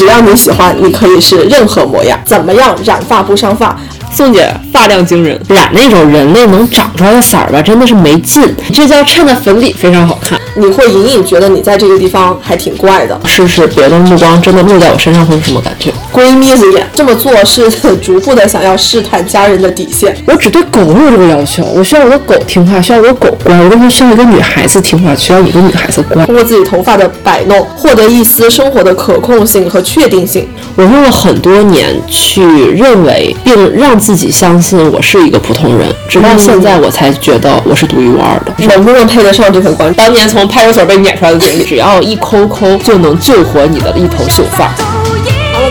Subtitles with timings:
[0.00, 2.18] 只要你喜欢，你可以是任何模样。
[2.24, 3.78] 怎么样染发不伤发？
[4.10, 8.42] 宋姐发量惊人，染那种人类能长出来的色儿吧，真的是没劲。
[8.72, 10.40] 这叫衬的粉底非常好看。
[10.54, 13.20] 你会隐隐觉得你在这个地方还挺怪的。
[13.26, 15.92] 试试别的目光真的落在我身上会是什么感觉？
[16.12, 20.16] 闺蜜子眼，这么做是逐步的想要试探家人的底线。
[20.26, 26.26] 我只对狗有这个要求，我需要我的狗听话，需要我的狗乖，我认为需要一个女孩子听话，需要一个女孩子乖。
[26.26, 30.48] 通过自己头发的摆弄，获得一丝生活的可控性和确定性。
[30.76, 38.52] 我用了很多年去认为并让自己相信我是一个普通人，直到现在我才觉得我是独一无二的。
[38.66, 39.96] 能不能配得上这份关注？
[39.96, 44.72] 当年从派出所被撵出来的经历，只要一抠抠就能救活你的一头秀发。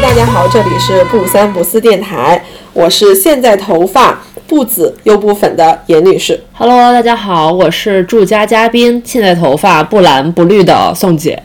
[0.10, 6.44] 大家好，这里是不三不四电台，我是现在头发不紫又不粉的严女士。
[6.52, 11.40] Hello，大家好，我是驻家嘉宾，现在头发不蓝不绿的宋姐。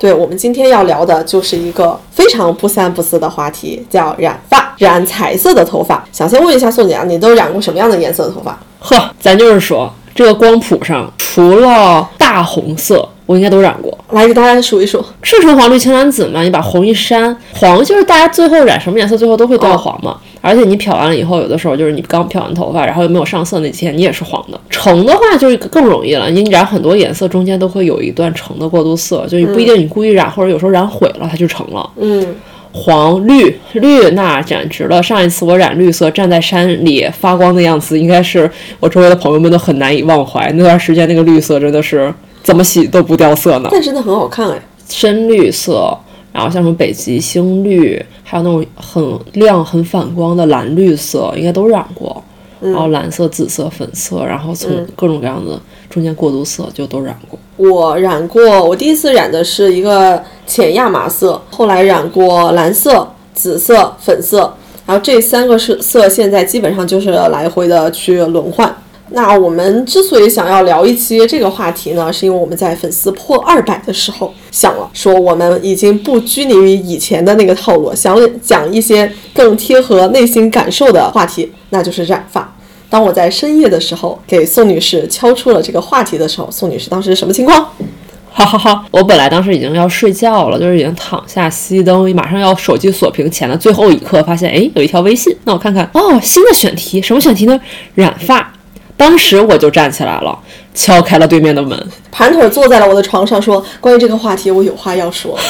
[0.00, 6.04] 对我们今天要聊的就是一个非常不三不四的话题，叫染发，染彩色的头发。
[6.10, 8.58] 想先问一下宋姐啊，你都染过什么样的颜色的头发？
[8.80, 13.96] 呵，咱就是说，这个光谱上除了大红色，我应该都染过。
[14.12, 15.04] 来给大家数一数。
[15.22, 20.16] 赤橙黄绿青蓝紫嘛，你把红一删，黄就是大家最后染什么颜色，最后都会掉黄嘛。
[20.40, 24.58] 而且你漂完了以后，有的时候就是你刚漂完头发，然后又没有上色那几天，你也是黄的。
[24.70, 31.90] 橙的话就是更容易了，你染很多颜色中间都会有一段橙的过渡色，就你不一定你故意染，或者有时候染毁了它就成了。
[31.96, 32.34] 嗯，
[32.72, 35.02] 黄绿绿那简直了！
[35.02, 40.50] 上一次我染绿色站在山里发光的样子，应该是我周围的朋友们都很难以忘怀。
[40.52, 42.12] 那段时间那个绿色真的是
[42.48, 43.68] 怎么洗都不掉色呢。
[43.70, 44.58] 但真的很好看哎。
[44.88, 45.94] 深绿色，
[46.32, 52.24] 然后像什么北极星绿，还有那种很亮、很反光的蓝绿色，应该都染过。
[52.60, 57.38] 然后蓝色、紫色、粉色，然后从各种各样的中间过渡色就都染过。
[57.58, 64.54] 我染过，我第一次染的是一个浅亚麻色，后来染过蓝色、紫色、粉色，
[64.86, 68.74] 然后这三个是色现在基本上就是来回的去轮换。
[69.10, 82.54] 那我们之所以想要聊一期这个话题呢，是因为我们在粉丝破二百的时候想了，说我们已经不拘泥于以前的那个套路，想讲一些更贴合内心感受的话题，那就是染发。
[82.90, 87.68] 当我在深夜的时候给宋女士敲出了这个话题的时候，宋女士当时什么情况？
[88.30, 88.84] 哈哈哈！
[88.92, 97.58] 我本来当时已经要睡觉了，就是已经躺下熄灯，马上要手机锁屏前的最后一刻，发现哎有一条微信，那我看看哦，新的选题，什么选题呢？
[97.94, 98.52] 染发。
[98.98, 100.36] 当时我就站起来了，
[100.74, 105.38] 敲开了对面的门，盘腿坐在了我的床上，说：“关于这个话题，我有话要说。”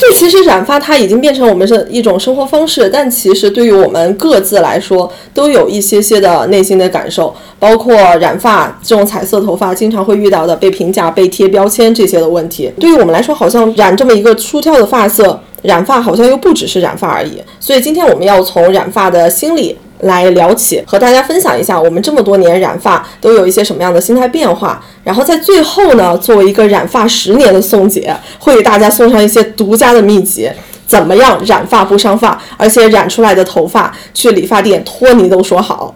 [0.00, 12.72] 这其实染发它已经变成我们是一种生活方式，但其实对于我们各自来说，都有一些些的内心的感受，包括染发这种彩色头发经常会遇到的被评价、被贴标签这些的问题。
[12.80, 17.42] 对于我们来说，好像染这么一个出挑的发色，染发好像又不只是染发而已。
[17.60, 19.76] 所以今天我们要从染发的心理。
[20.02, 24.82] 来聊起，和大家分享一下我们这么多年染发都有一些什么样的心态变化。
[25.04, 30.50] 然后在最后呢，作为一个染发十年的宋姐，会给大家送上一些独家的秘籍，
[30.86, 35.94] 怎么样染发不伤发，而且染出来的头发去理发店托尼都说好，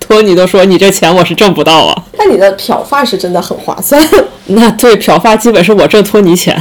[0.00, 2.02] 托尼都说你这钱我是挣不到啊。
[2.18, 4.02] 那你的漂发是真的很划算。
[4.48, 6.56] 那对漂发基本是我挣托尼钱。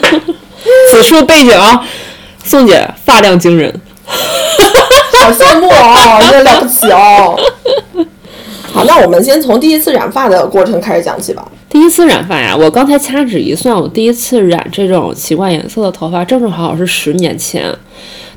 [0.90, 1.84] 此处背景啊，
[2.44, 3.72] 宋姐发量惊人。
[5.26, 7.36] 好羡慕哦，真的了不起哦。
[8.72, 11.44] 好，那我们先从第一次染发的过程开始讲起吧。
[11.68, 17.74] 第一次染发呀，我刚才掐指一算，我第一次染这种奇怪颜色的头发，正正好好是十年前。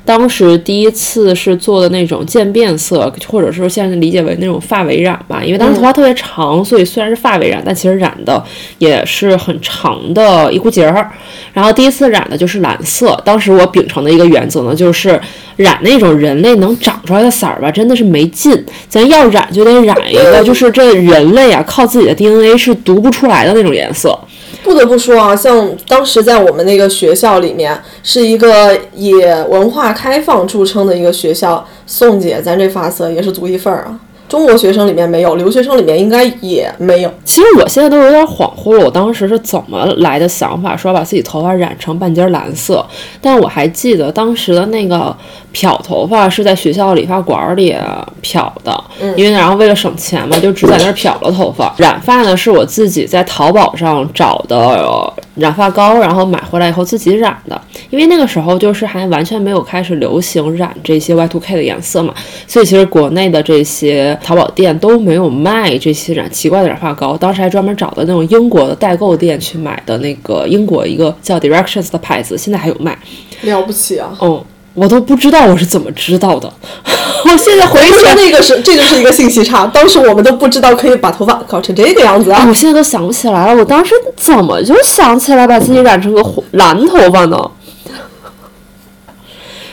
[0.04, 8.42] 当时第一次是做的那种渐变色，或者说现在理解为那种发尾染吧，因为当时头发特别长，所以虽然是发尾染，但其实染的
[8.78, 11.10] 也是很长的一股节儿。
[11.52, 15.20] 然后第一次染的就是蓝色，当时我秉承的一个原则呢，就是
[15.56, 18.64] 染那种人类能长出来的色儿吧，真的是没劲。
[18.88, 24.18] 咱要染就得染一个，就是这人类啊，靠自己的 DNA 是读不出来的那种颜色。
[24.62, 31.66] 不得不说啊，像当时在我们那个学校里面，是一个以文化开放著称的一个学校。
[31.86, 33.98] 宋姐，咱这发色也是独一份儿啊。
[34.30, 37.12] 中国学生里面没有，留学生里面应该也没有。
[37.24, 42.86] 其实我现在都有点恍惚了，我当时是怎么来的想法，说把自己头发染成半截蓝色。
[43.20, 45.14] 但我还记得当时的那个
[45.50, 47.74] 漂头发是在学校理发馆里
[48.20, 48.84] 漂的，
[49.16, 51.74] 因为然后为了省钱嘛，就只在那儿漂了头发。
[51.78, 57.60] 染发呢是我自己在淘宝上找的染发膏，然后买回来以后自己染的。
[57.90, 62.14] 因为那个时候就是还完全没有开始流行染这些 Y2K 的颜色嘛，
[62.46, 67.16] 所以其实国内的这些淘宝店都没有卖这些染奇怪的染发膏。
[67.16, 72.98] 当时还专门找的那种英国的代购店去买的那个英国一个叫 Directions 的牌子，现在还有卖。
[73.42, 74.10] 了不起啊！
[74.20, 74.44] 嗯，
[74.74, 76.52] 我都不知道我是怎么知道的。
[77.24, 82.46] 我现在回说想，那个是这就是一个信息差，当时我们都不知道可以把头发搞成这个样子啊，啊！
[82.48, 83.58] 我现在都想不起来了。
[83.58, 87.50] 我当时怎么就想起来把自己染成个红蓝头发呢？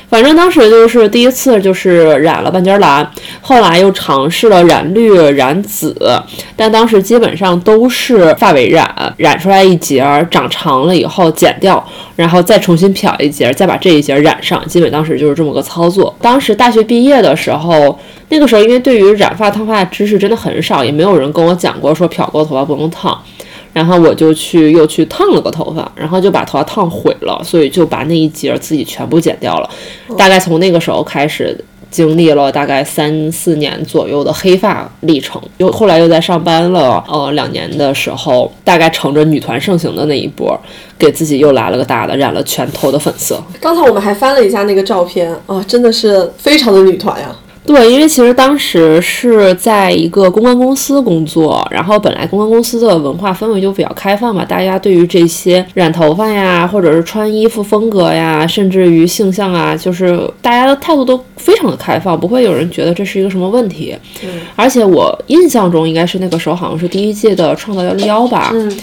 [0.09, 3.09] 反正当时就是第一次就是染了半截蓝，
[3.41, 5.95] 后来又尝试了染绿、染紫，
[6.55, 16.15] 但当时基本上都是发尾染，染出来一截儿长长了以后剪掉，然后再重新漂一截儿，再把这一截染上，基本当时就是这么个操作。
[16.21, 17.99] 当时大学毕业的时候，
[18.29, 23.21] 那个时候因为对于染发烫发的知识真的很少，也没有人跟我讲过说漂过头发不能烫。
[23.73, 29.69] 然后我就去又去烫了个头发，然后就把头发烫毁了，所以就把那一截儿自己全部剪掉了。
[30.17, 31.55] 大概从那个时候开始，
[31.89, 35.41] 经历了大概三四年左右的黑发历程。
[35.57, 40.59] 又后来又在上班了，呃，两年的时候，大概乘着女团盛行的那一波，
[40.97, 43.41] 给自己又来了个大的，染了全头的粉色。
[43.61, 47.33] 刚才我们还翻了一下那个照片啊，真的是非常的女团呀。
[47.67, 63.93] 对，因为其实当时是在一个公关公司工作，然后本来公关公司的文化氛围就比较开放嘛，大家对于这些染头发呀，或者是穿衣服风格呀，甚至于性向啊，就是大家的态度都非常的开放，不会有人觉得这是一个什么问题。
[64.23, 68.51] 嗯，而且我印象中应该是那个时候好像是第一届的创造幺零幺吧。
[68.53, 68.77] 嗯。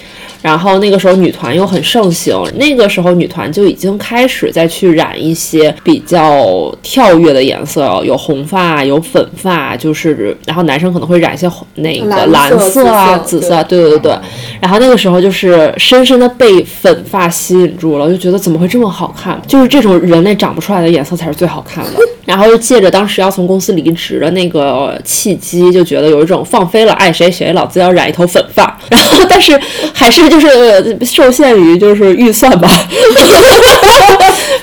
[0.45, 14.19] 然后那个时候女团又很盛行，那个时候女团就已经开始再去染一些比较跳跃的颜色，有红发，有粉发，就是然后男生可能会染一些那个蓝色啊、紫色，对对对对。
[14.61, 19.41] 然后那个时候就是深深的被粉发吸引住了，就觉得怎么会这么好看？
[19.49, 21.93] 就是这种人类长不出来的颜色才是最好看的。
[22.27, 28.79] 然后又借着当时要从公司离职的那个契机，就觉得有一种放飞了，爱谁谁，老子要染一头粉发。
[28.91, 29.59] 然后但是
[29.95, 30.34] 还是。
[30.35, 32.69] 就是受限于就是预算吧，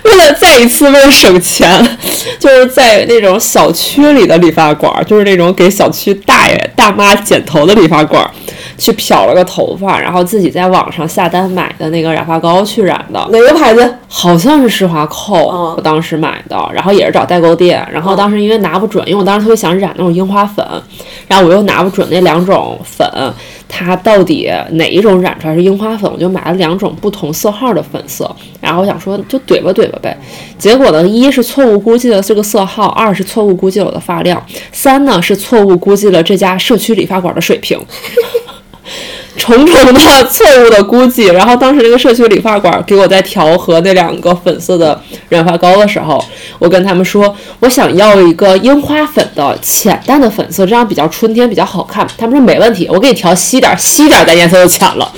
[0.03, 1.97] 为了再一次为了省钱，
[2.39, 8.29] 就是在那种小区里的理发馆，就是那种给小区大爷大妈剪头的理发馆，
[8.81, 13.23] 去漂了个头发，然后自己在网上下单买的那个染发膏去染的。
[13.31, 13.95] 哪个牌子？
[14.07, 20.65] 好像是施华蔻，我当时买的，然后也是找代购店，然后当时因为拿不准，因为我当时特别想染那种樱花粉，
[21.27, 23.07] 然后我又拿不准那两种粉。
[23.73, 26.11] 它到底哪一种染出来是樱花粉？
[26.11, 28.29] 我就买了两种不同色号的粉色，
[28.59, 30.17] 然后我想说就怼吧怼吧呗。
[30.57, 34.43] 结果呢，一是错误估计了这个色号，二是错误估计了我的发量，
[34.73, 37.79] 三呢是错误估计了这家社区理发馆的水平。
[39.41, 39.99] 重重的
[40.29, 46.23] 错误的估计，然后当时那个社区理发馆给我在调和那两个粉色的染发膏的时候，
[46.59, 52.07] 我跟他们说，我想要一个樱花粉的浅淡的粉色，这样比较春天，比较好看。
[52.19, 55.11] 他们说没问题，我给你调稀点，稀点咱颜色就浅了。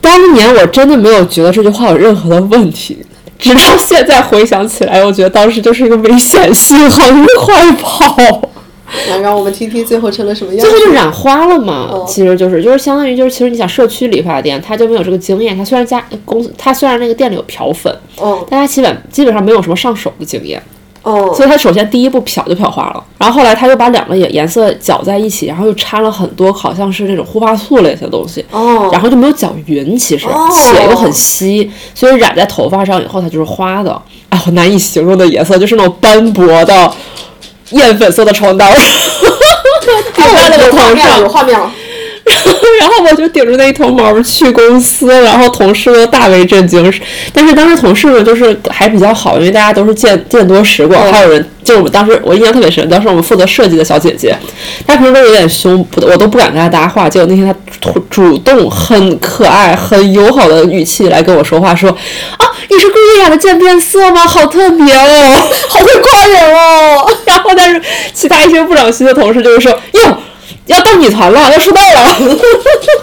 [0.00, 2.98] 当年我真的没有觉得这句话有任何的问题，
[3.38, 8.50] 直到现在回想起来，我觉得当时就是一个危险信号，你快跑！
[9.10, 10.60] 来，让我们听听最后成了什么样。
[10.60, 15.56] 最后就染花了嘛，其实就是就是相当于就是其实你想社区理发店，他就没有这个经验。
[15.56, 20.62] 他虽然家公司，他虽然那个店里有漂粉，哦，但他基本基本上没有什么上手的经验，
[21.02, 36.92] 哦，所以他首先第一步漂就漂花了，然后后来他又把两个颜颜色搅在一起，然后又掺了很多好像是那种护发素类的东西，哦，然后就没有搅匀，其实且又很稀，所以染在头发上以后它就是花的，哎，我难以形容的颜色就是那种斑驳的
[37.70, 38.72] 艳粉色的床单。
[40.14, 41.70] 顶在那个头上有画面了，
[42.80, 46.92] 然后我就顶着那一头毛去公司，然后同事们大为震惊。
[47.34, 54.34] 但是当时同事们就是还比较好，因为大家都是见见多识广，还有人就我们当时我印象特别深，当时我们负责设计的小姐姐，
[54.86, 57.08] 她平时都有点凶，我都不敢跟她搭话。
[57.08, 64.22] 结果那天她主动很可爱、很友好的语气来跟我说话，说啊，你是故意染的渐变色吗？
[64.26, 67.10] 好特别哦，好会夸人哦。
[67.24, 67.80] 然后但是
[68.12, 70.18] 其他一些不长心的同事就会说哟。
[70.66, 72.16] 要到女团了，要出道了。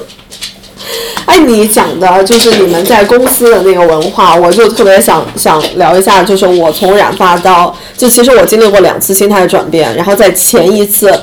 [1.27, 11.13] 哎，你讲的就是你们在公司的那个文化，我就特别想想聊一下，就是我从染发到，就其实我经历过两次心态转变，然后在前一次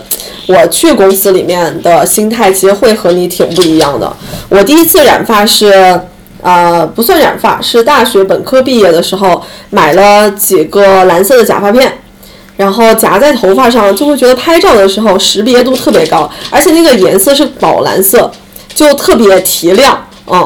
[0.47, 4.11] 我去公司里面的心态，其实会和你挺不一样的。
[4.49, 6.00] 我第一次染发是，
[6.42, 12.00] 呃，不算染发，是大学本科毕业的时候买了几个蓝色的假发片。
[12.57, 18.28] 然后夹在头发上，就会觉得拍照的时候识别度特别高，而且那个颜色是宝蓝色，
[18.75, 20.38] 就特别提亮，嗯。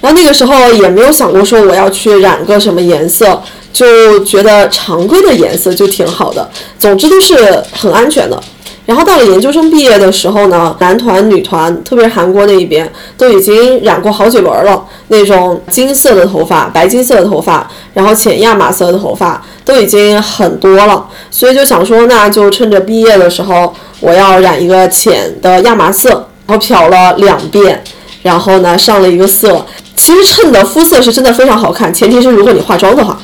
[0.00, 8.42] 然后那个时候也没有想过说我要去染个什么颜色，就觉得常规的颜色就挺好的，总之都是很安全的。
[8.86, 14.82] 然后到了研究生毕业的时候呢，男团、女团，特别是韩国那一边，都已经染过好几轮了。
[15.08, 21.06] 那种金色的头发、白金色的头发，然后浅亚麻色的头发，都已经很多了。
[21.30, 26.28] 所以就想说，那就趁着毕业的时候，我要染一个浅的亚麻色。
[26.48, 27.82] 然后漂了两遍，
[28.22, 29.66] 然后呢上了一个色。
[29.96, 33.18] 其实衬的肤色是真的非常好看，前提是如果你化妆的话。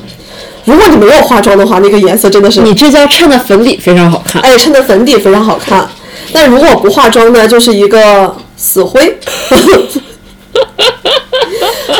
[0.64, 5.88] 如果你没有化妆的话，那个颜色真的是你这叫衬的粉底非常好看，哎，衬的粉底非常好看。
[6.33, 9.19] 但如果不化妆呢，就是一个死灰。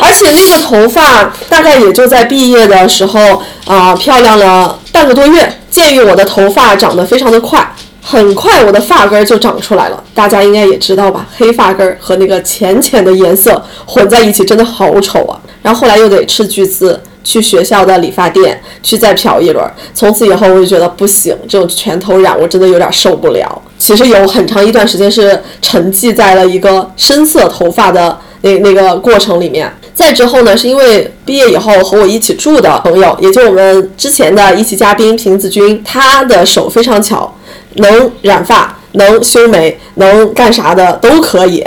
[0.01, 5.59] 而且那个头发大概也就在毕业的时候啊，漂亮了半个多月。
[5.71, 7.67] 鉴于我的头发长得非常的快，
[8.03, 10.05] 很快我的发根就长出来了。
[10.15, 15.41] 大家应该也知道吧，黑发根和那个浅浅的颜色混在一起，真的好丑啊。
[15.63, 17.01] 然后后来又得斥巨资。
[17.25, 19.65] 去学校的理发店去再漂一轮，
[19.95, 23.63] 从此以后我就觉得不行，这种全头染我真的有点受不了。
[23.79, 29.73] 其实有很长一段时间是沉寂在了一个深色头发的那那个过程里面。
[29.95, 37.33] 再之后呢，是因为毕业以后和我一起住的朋友，也就我们之前的一期嘉宾平子君，他的手非常巧，
[37.75, 41.63] 能染发，能修眉，能干啥的都可以。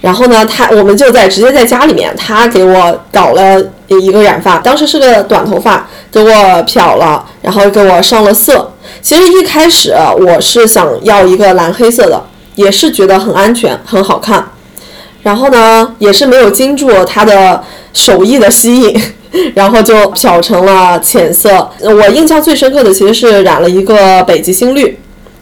[0.00, 8.72] 然后呢，他我们就在直接在家里面，他给我搞了一个染发，当时是个短头发，给我漂了，然后给我上了色。
[9.02, 12.24] 其实一开始我是想要一个蓝黑色的，
[12.54, 14.48] 也是觉得很安全、很好看。
[15.22, 17.62] 然后呢，也是没有经住他的
[17.92, 19.02] 手艺的吸引，
[19.54, 21.68] 然后就漂成了浅色。
[21.80, 24.96] 我印象最深刻的其实是染了一个北极星绿。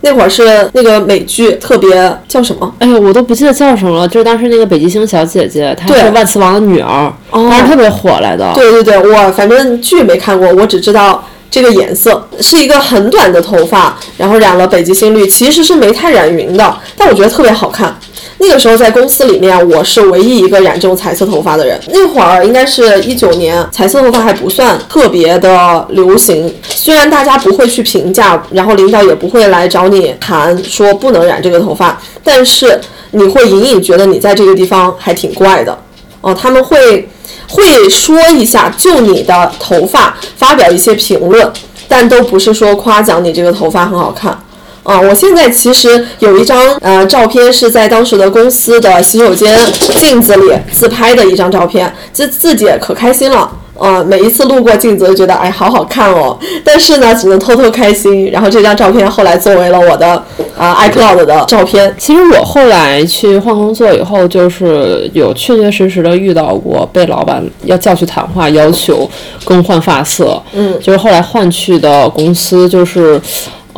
[0.06, 2.72] 那会儿是那个美剧特别叫什么？
[2.78, 4.06] 哎呦，我都不记得叫什么了。
[4.06, 8.52] 就是当时那个北极星小姐姐，她是万磁王的女儿，当时特别火来的。
[8.54, 17.96] 对对对，我反正剧没看过，我只知道这个颜色是一个很短的头发，然后染了北极星绿，其实是没太染匀的，但我觉得特别好看。
[18.38, 21.80] 那个时候在公司里面，我是唯一一个染这种彩色头发的人。
[21.88, 26.54] 那会儿应该是一九年，彩色头发还不算特别的流行。
[26.68, 32.78] 虽然大家不会去评价，然后领导也不会来找你谈说不能染这个头发，但是
[33.12, 35.76] 你会隐隐觉得你在这个地方还挺怪的。
[36.20, 37.08] 哦，他们会
[37.48, 41.52] 会说一下就你的头发发表一些评论，
[41.86, 44.36] 但都不是说夸奖你这个头发很好看。
[44.82, 49.58] 啊，我现在其实有一张呃照片，是在当时的公司的洗手间
[49.98, 53.50] 镜子里自拍的一张照片，自自己可开心了。
[53.78, 56.38] 呃，每一次路过镜子，就觉得哎，好好看哦。
[56.64, 58.30] 但是呢，只能偷偷开心。
[58.30, 60.22] 然后这张照片后来作为了我的
[60.56, 61.94] 啊 iCloud 的照片。
[61.98, 69.08] 其实我后来去换工作以后，就是有确确实实的遇到过被老板要叫去谈话，要求
[69.44, 70.42] 更换发色。
[70.52, 73.20] 嗯，就是后来换去的公司就是。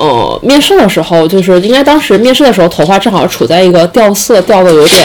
[0.00, 5.02] 呃，面试的时候就是应该当时面试的时候，头发正好处在一个掉色掉的有点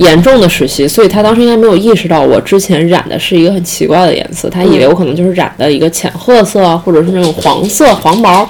[0.00, 8.48] 严重的时期，所以他当时应该没有意识到我之前染的是一个很奇怪的颜色，他以为我可能就是染的一个浅褐色，或者是那种黄色黄毛，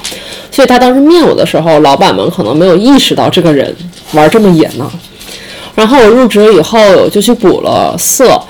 [0.51, 3.75] 所以他当时面我的时候，老板们可能没有意识到这个人
[4.13, 4.91] 玩这么野呢。
[5.75, 6.79] 然后我入职以后
[7.09, 8.41] 就去补了色，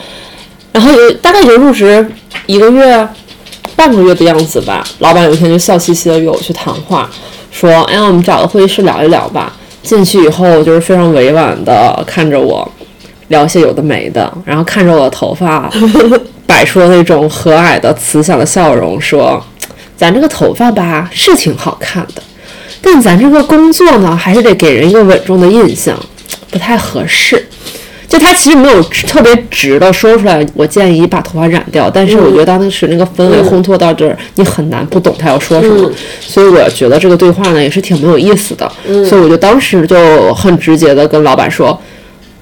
[0.73, 2.07] 然后有大概就入职
[2.47, 3.09] 一个月。
[3.77, 7.09] 半个月的样子吧，老板有一天就笑嘻嘻的约我去谈话，
[7.51, 12.71] 说：“哎，我们找个会议室聊一聊吧。”进去以后就是非常委婉的看着我，
[13.31, 15.69] 聊些有的没的，然后看着我的头发，
[16.47, 19.43] 摆出了那种和蔼的慈祥的笑容，说
[19.97, 22.23] ：“咱这个头发吧是挺好看的，
[22.81, 25.99] 但咱这个工作呢，还是得给人一个稳重的印象，
[26.51, 27.45] 不太合适。”
[28.11, 31.89] 就他其实没有特别直的说出来，我建议把头发染掉。
[31.89, 35.89] 但是我觉得当时那个氛围烘托到这儿，你很难不懂他要说什么。
[36.21, 38.69] 所以我觉得这个对话呢也是挺没有意思的。
[39.09, 41.81] 所以我就当时就很直接的跟老板说，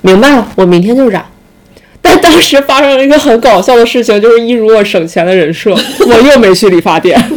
[0.01, 1.25] 明白了，我明天就染。
[2.01, 5.73] 但当时发生了一个很搞笑的事情，就是一如我省钱的人设，
[6.07, 7.19] 我又没去理发店。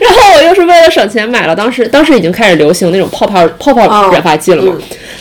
[0.00, 4.74] 然后我又是为了省钱买了，当时当时已经开始流行那种泡泡泡泡染发剂了嘛。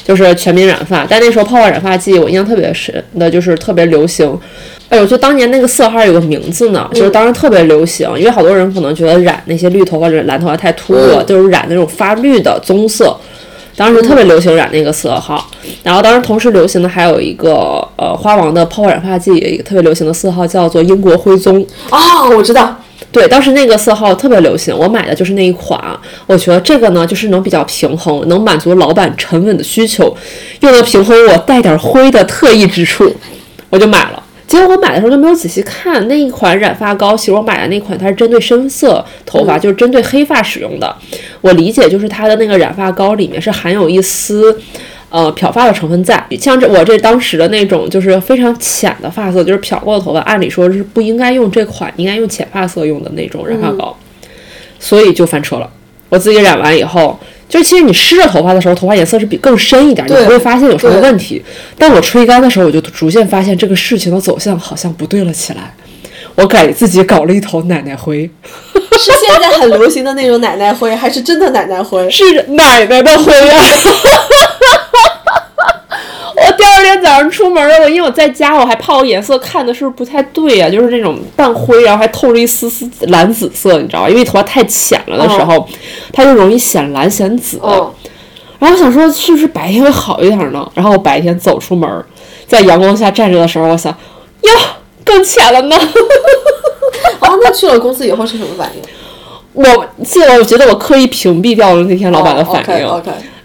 [0.04, 4.38] 就是全民染发，但那时候泡泡染发剂我印象特别深的就是特别流行。
[4.90, 13.16] 哎呦，就当年那个色号有个名字呢，就是当时特别流行，因为好多人可能觉得染那些绿头发、蓝头发太突兀了，就是染那种发绿的棕色。
[13.76, 15.50] 当时特别流行染那个色号，
[15.84, 21.66] 然后当时同时流行的还有一个呃花王的泡泡染发剂，一个特别流行的色号叫做英国灰棕。
[21.90, 22.76] 哦，我知道。
[23.12, 25.78] 对，当时那个色号特别流行，我买的就是那一款。
[26.28, 30.16] 我觉得这个呢，就是能比较平衡，能满足老板沉稳的需求，
[30.62, 33.14] 又能平衡我带点灰的特异之处。
[33.70, 34.21] 我就买了。
[34.52, 40.94] 结果我买的时候就没有仔细看那一款染发膏，其实我买的那款它是针对深色头发，就是针对黑发使用的。
[41.40, 44.60] 我理解就是它的那个染发膏里面是含有一丝。
[45.10, 53.94] 呃，漂发的成分在，像这我这当时的那种就是非常浅的发色，就是漂过的头发，按理说是不应该用这款，应该用浅发色用的那种染发膏，
[54.80, 55.70] 所以就翻车了。
[56.08, 57.20] 我自己染完以后，
[57.52, 61.44] 就是其实你湿着头发的时候，头发颜色是比更深一点，你不会发现有什么问题。
[61.78, 65.74] 但我吹干的时候，我就逐渐发现这个事情的走向好像不对了起来。
[66.36, 68.24] 我给自己搞了一头奶奶灰，
[68.98, 72.10] 是现在很流行的那种奶奶灰，还是真的奶奶灰？
[72.10, 73.66] 是奶奶的灰啊！
[77.02, 80.70] 早上出门了，我因为我在家，我还怕我颜色看的是不是不太对呀？
[80.70, 84.10] 就是那种淡灰，然后还透着一丝丝蓝紫色，你知道吧？
[84.10, 85.68] 因为头发太浅了的时候，
[86.14, 87.60] 它就容易显蓝显紫。
[87.64, 90.70] 然后我想说，是不是白天会好一点呢？
[90.76, 91.90] 然后我白天走出门，
[92.48, 93.92] 在阳光下站着的时候，我想，
[94.42, 94.52] 哟，
[95.04, 95.76] 更浅了呢。
[97.20, 98.82] 哦，那去了公司以后是什么反应？
[99.54, 102.88] 我记得，我觉得我刻意屏蔽掉了那天老板的反应。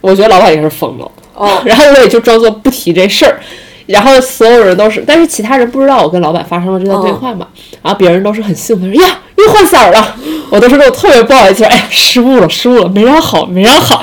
[0.01, 1.11] 我觉得老板也是疯了。
[1.37, 3.39] 哦， 然后我也就装作不提这事儿，
[3.87, 7.47] 然后所有人都是，但是其他人不知道我跟老板发生了这段对话嘛，
[7.83, 10.17] 然后别人都是很兴奋说呀又换色儿了，
[10.51, 14.03] 我都是我特别不好意思，哎呀失误了失误了，没染好没染好，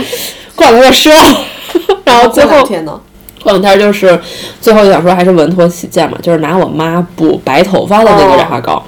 [0.56, 1.36] 过两天我失望，
[2.06, 2.64] 然后最后
[3.44, 4.18] 过两天就是
[4.62, 8.82] 最后想说还是稳妥起见嘛，就是拿我妈补白头发的那个染发膏，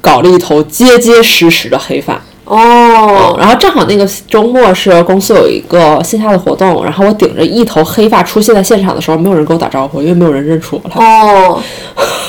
[0.00, 2.20] 搞了一头结结实实的黑发。
[2.44, 11.06] 哦，然后正好那个周末是公司有一个线下的活动，然后我顶着一头黑发出现在现场的时候，没有人跟我打招呼，因为没有人认出我来。
[11.06, 11.58] 哦，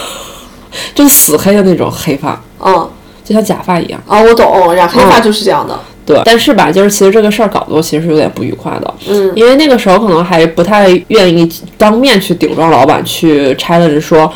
[0.96, 2.90] 就是死黑的那种黑发，嗯，
[3.26, 4.02] 就像假发一样。
[4.08, 5.78] 啊，我懂，染黑发就是这样的。
[6.06, 8.94] 对，但是吧，就是其实这个事儿搞得我其实是有点不愉快的。
[9.10, 14.32] 嗯，因为那个时候可能还不太愿意当面去顶撞老板，去拆了人说。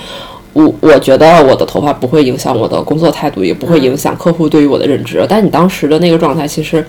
[0.60, 5.25] 我我觉得我的头发不会影响我的工作态度，也不会影响客户对于我的认知。
[5.30, 6.86] 但你当时的那个状态，其实，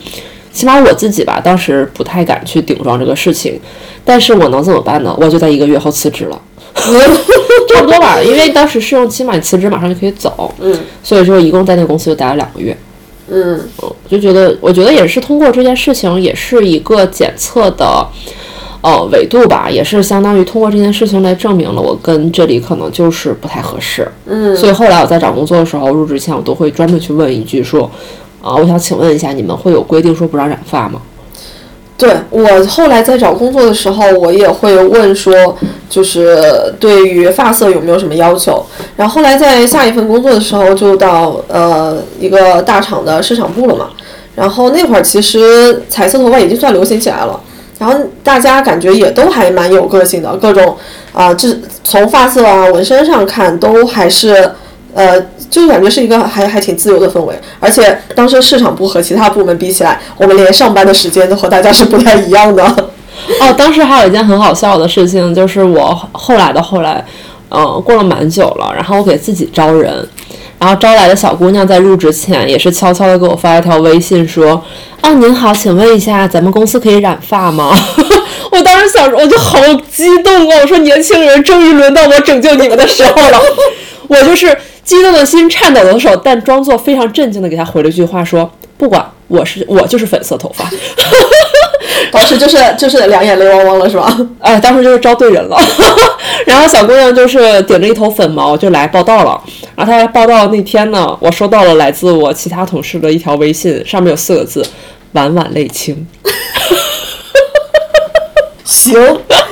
[0.53, 3.61] 起码我自己吧，当时不太敢去顶撞这个事情。
[4.05, 5.15] 但是我能怎么办呢？
[5.21, 6.41] 我就在一个月后辞职了，
[6.75, 8.21] 差不多吧。
[8.21, 10.53] 因为当时试用期嘛，你辞职马上就可以走。
[10.61, 10.77] 嗯。
[11.03, 12.77] 所以说，一共在那个公司就待了两个月。
[13.29, 13.61] 嗯。
[14.09, 18.07] 就觉得，我觉得也是通过这件事情，也是一个检测的。
[18.83, 24.11] 呃，纬度吧，也是相当于通过这件事情来证明了我跟这里可能就是不太合适。
[24.27, 27.91] 嗯，所以后来我在找工作的时候，入职前我都会专门去问一句，说，
[28.41, 31.03] 啊，我想请问一下，你们会有规定说不让染发吗？
[31.99, 35.55] 对我后来在找工作的时候，我也会问说，
[35.91, 38.65] 就是对于发色有没有什么要求。
[38.97, 43.91] 然后后来在下一份工作的时候，就到呃一个大厂的市场部了嘛。
[44.35, 47.39] 然后那会儿其实彩色头发已经算流行起来了。
[47.81, 50.77] 然后大家感觉也都还蛮有个性的，各种
[51.15, 51.49] 啊，这
[51.83, 54.53] 从发色啊、纹身上看，都还是
[54.93, 57.35] 呃，就感觉是一个还还挺自由的氛围。
[57.59, 62.63] 而且当时市场部和其他部门比起来，我们连上班的时间都和大家是不太一样的。
[63.41, 67.03] 哦，当时还有一件很好笑的事情，就是我后来的后来，
[67.49, 70.07] 嗯，过了蛮久了，然后我给自己招人。
[70.61, 74.63] 然后招来的小姑娘在入职前也是悄悄的给我发了条微信说
[75.01, 77.75] ：“啊，您好，请问一下，咱们公司可以染发吗？”
[78.53, 79.59] 我当时想，我就好
[79.91, 80.59] 激动啊！
[80.61, 83.41] 我说年轻人，终于轮到我拯救你们的时候了。
[84.07, 90.69] 我就是激动的心，颤抖的手，但装作非常镇静的给他回了一句话说：“不管，我是我就是粉色头发。
[92.13, 94.15] ”当时就是就是两眼泪汪汪了，是吧？
[94.41, 95.57] 哎， 当时就是招对人了。
[96.45, 99.41] 然后小姑娘就是顶着一头粉毛就来报道了。
[99.81, 104.63] 然后他报道那天呢，我收到了来自我其他同事的一条微信，上面有四个字：
[105.13, 106.07] 晚晚泪清。
[108.63, 108.95] 行，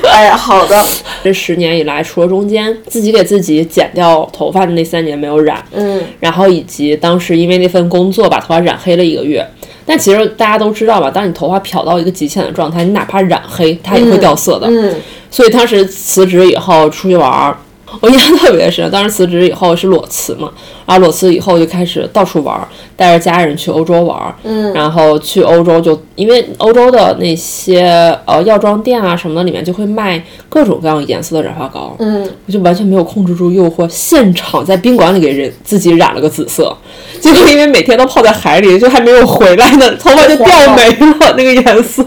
[0.02, 0.84] 哎，好的。
[1.24, 9.42] 这十年以来，除了中间自己给自己剪掉头发的那三年没有染，嗯，然后以及当时因为那份工作把头发染黑了一个月。
[9.86, 14.66] 但其实大家都知道吧，当你头发漂到一个极限的状态，你哪怕染黑，它也会掉色的。
[14.68, 14.94] 嗯，
[15.30, 17.56] 所以当时辞职以后出去玩儿。
[18.00, 20.50] 我印象特别深，当时辞职以后是裸辞嘛，
[20.86, 22.56] 然后裸辞以后就开始到处玩，
[22.96, 36.76] 带着家人去欧洲玩，嗯，然后去欧洲就因为欧洲的那些呃药妆店啊什么的里面就会卖各种各样颜色的染发膏，嗯，我就完全没有控制住诱惑，现场在宾馆里给人自己染了个紫色，
[37.20, 42.04] 结果因为每天都泡在海里，就还没有回来呢，头发就掉没了那个颜色。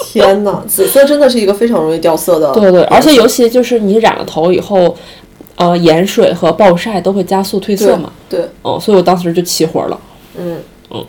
[0.00, 2.52] 天呐， 紫色真的是一个非常容易掉色的。
[2.52, 4.96] 对对，而且尤其就是你染了头以后，
[5.56, 8.12] 呃，盐水和暴晒都会加速褪色嘛。
[8.28, 8.40] 对。
[8.62, 10.00] 哦，所以我当时就起火了。
[10.38, 10.58] 嗯
[10.90, 11.04] 嗯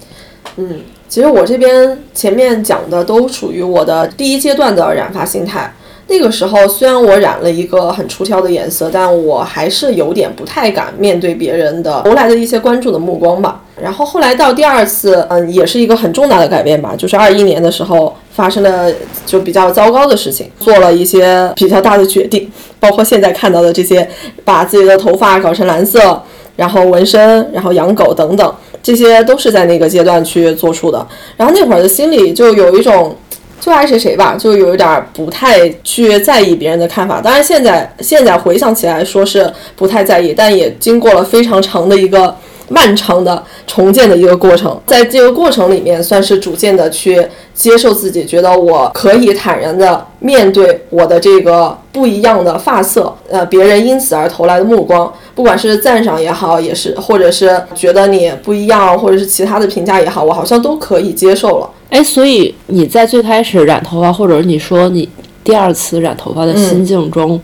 [0.58, 5.73] 嗯，其实我这边前面讲的都属于我的第一阶段的染发心态。
[6.08, 13.62] 那个时候虽然我染了一个很出挑的颜色，但我还是有点不太敢面对别人的投来的一些关注的目光吧。
[13.82, 18.92] 然后后来到第二次，嗯，也是一个很重大的改变吧，就是二一年的时候发生了
[19.26, 24.08] 就比较糟糕的事情，做了一些比较大的决定， 包括现在看到的这些，
[24.44, 26.22] 把自己的头发搞成蓝色，
[26.56, 31.06] 然后纹身，然后养狗等等，这些都是在那个阶段去做出的。
[31.38, 33.15] 然后那会儿的心里就有一种。
[33.62, 37.20] 就爱谁谁吧，就有一点不太去在意别人的看法。
[37.20, 42.34] 当然，现在现在回想起来说是不太在意，但也经过了非常长的一个
[42.69, 44.79] 漫长的重建的一个过程。
[44.88, 61.69] 在这个过程里面，算是逐渐的去接受自己，觉得我可以坦然的面对我的这个不一样的发色，呃，别人因此而投来的目光，不管是赞赏也好，也是或者是觉得你不一样，或者是其他的评价也好，我好像都可以接受了。
[61.89, 65.10] 哎，所以你在最开始染头发，或者你说你
[65.43, 67.41] 第二次染头发的心境中，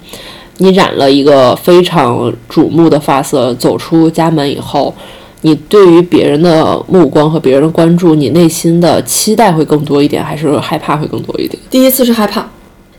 [0.58, 4.94] 你染了一个非常瞩目的发色，走出家门以后，
[5.46, 11.62] 你对于别人的目光和别人的关注，你内心的期待会更多一点，还是害怕会更多一点？
[11.70, 12.50] 第一次是害怕，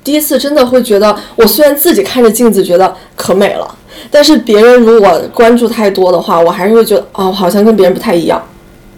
[0.05, 3.67] 第一次真的会觉得，我虽然自己看着镜子觉得可美了，
[4.13, 8.41] 但是别人如果关注太多的话，我还是会觉得，哦，好像跟别人不太一样，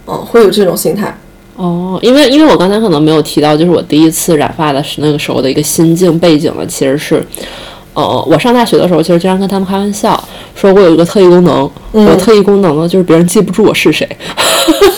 [0.05, 1.17] 嗯，会有这种心态。
[1.55, 7.25] 哦，因为因为我刚才可能没有提到，就是我第一次染发的是那个时候的一个心境背景呢，其实是，
[7.99, 10.21] 呃，我上大学的时候，其实经常跟他们开玩笑，
[10.55, 14.07] 说我有一个特异功能，我特异功能呢就是别人记不住我是谁，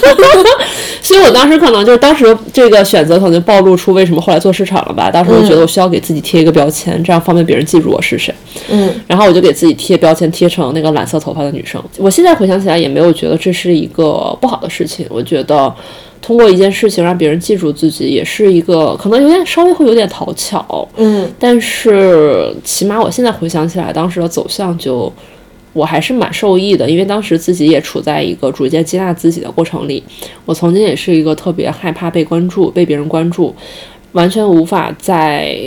[1.01, 8.33] 所以我当时可能就是当时这个选择可能就暴露出为什么后来做市场了吧，当时我觉得我需要给自己贴一个标签，这样方便别人记住我是谁，
[8.69, 11.81] 嗯，然后我就给自己贴标签，贴成那个蓝色头发的女生。
[11.97, 15.73] 我现在回想起来也没有觉得这是一个不好的事情，我觉得。
[16.21, 25.11] 通过一件事情让别人记住自己，也是一个可能有点稍微会有点讨巧，嗯，但是起码我现在回想起来，当时的走向就
[25.73, 30.03] 我还是蛮受益的，因为当时自己也处在一个逐渐接纳自己的过程里。
[30.45, 33.55] 我曾经也是一个特别害怕被关注、被别人关注，
[34.11, 35.57] 完全无法在。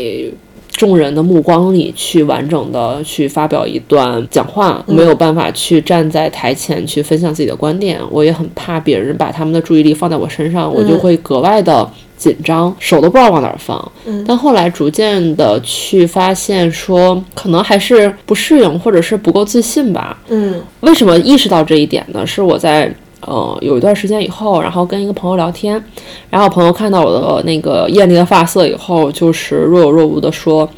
[0.76, 8.00] 众人的目光里去完整的去发表一段讲话，没有办法去站在台前去分享自己的观点。
[8.10, 13.92] 我也很怕别人把他们的注意力放在我身上，我就会格外的紧张，手都不知道往哪儿放。
[14.26, 20.18] 但后来逐渐的去发现，说可能还是不适应，或者是不够自信吧。
[20.28, 22.26] 嗯，为什么意识到这一点呢？
[22.26, 22.92] 是我在。
[23.26, 25.82] 呃，有一段时间以后，然后跟一个朋友聊天，
[26.30, 30.68] 然后朋友看到我的那个艳丽的发色以后，就是若有若无的说，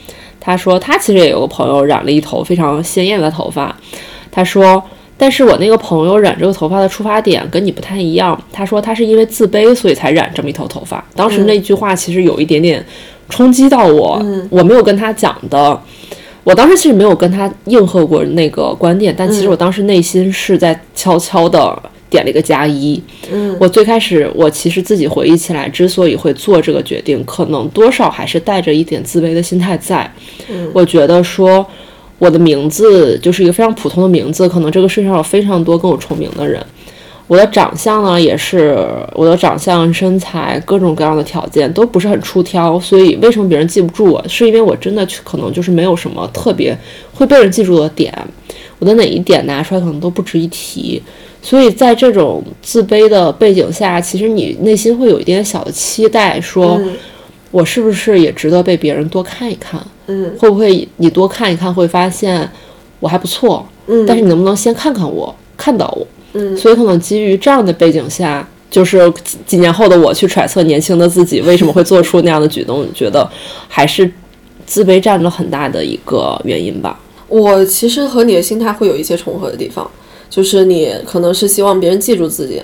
[0.41, 3.75] 他说他其实也有个朋友染了一头非常鲜艳的头发，
[4.31, 4.83] 他说，
[5.19, 11.05] 但是我那个朋友染这个头发的出发点跟你不太一样，他说他是因为自卑所以才染这么一头头发。
[11.15, 12.85] 当时那句话其实有一点点
[13.29, 15.81] 冲击到我，我没有跟他讲的，
[16.45, 21.77] 我当时其实没有跟他应和过那个观点，但其实我当时内心是在悄悄的。
[22.09, 23.03] 点了一个加一。
[23.31, 30.11] 嗯，我最开始，我其实自己回忆起来，之所以会做这个决定，可能多少还是带着一点自卑的心态在。
[30.49, 31.66] 嗯，我觉得说
[32.19, 36.64] 我的名字就是一个非常普通的名字，可能这个世界上有非常多跟我重名的人。
[37.29, 38.79] 我的长相呢，也是
[39.12, 46.79] 我的长相、身材各种各样的条件都不是很出挑，所以为什么别人记不住我，是因为我真的可能就是没有什么特别
[47.12, 48.16] 会被人记住的点，
[48.79, 51.03] 我的哪一点拿出来可能都不值一提。
[51.47, 56.77] 所以在这种自卑的背景下，其实你内心会有一点小的期待，说
[57.53, 59.81] 我是不是也值得被别人多看一看？
[60.09, 62.51] 嗯，会不会你多看一看会发现
[62.99, 63.65] 我还不错？
[63.87, 66.05] 嗯，但是你能不能先看看我，看到我？
[66.33, 69.09] 嗯，所以可能基于这样的背景下，就是
[69.47, 73.25] 几年后的我去揣测年轻的自己为什么会做出那样的举动，觉得
[73.69, 74.11] 还是
[74.67, 76.99] 自卑占了很大的一个原因吧。
[77.29, 79.89] 我其实和你的心态会有一些重合的地方。
[80.37, 82.62] 就是你可能是希望别人记住自己，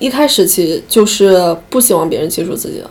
[0.00, 2.90] 一开始其实就是不希望别人记住自己的，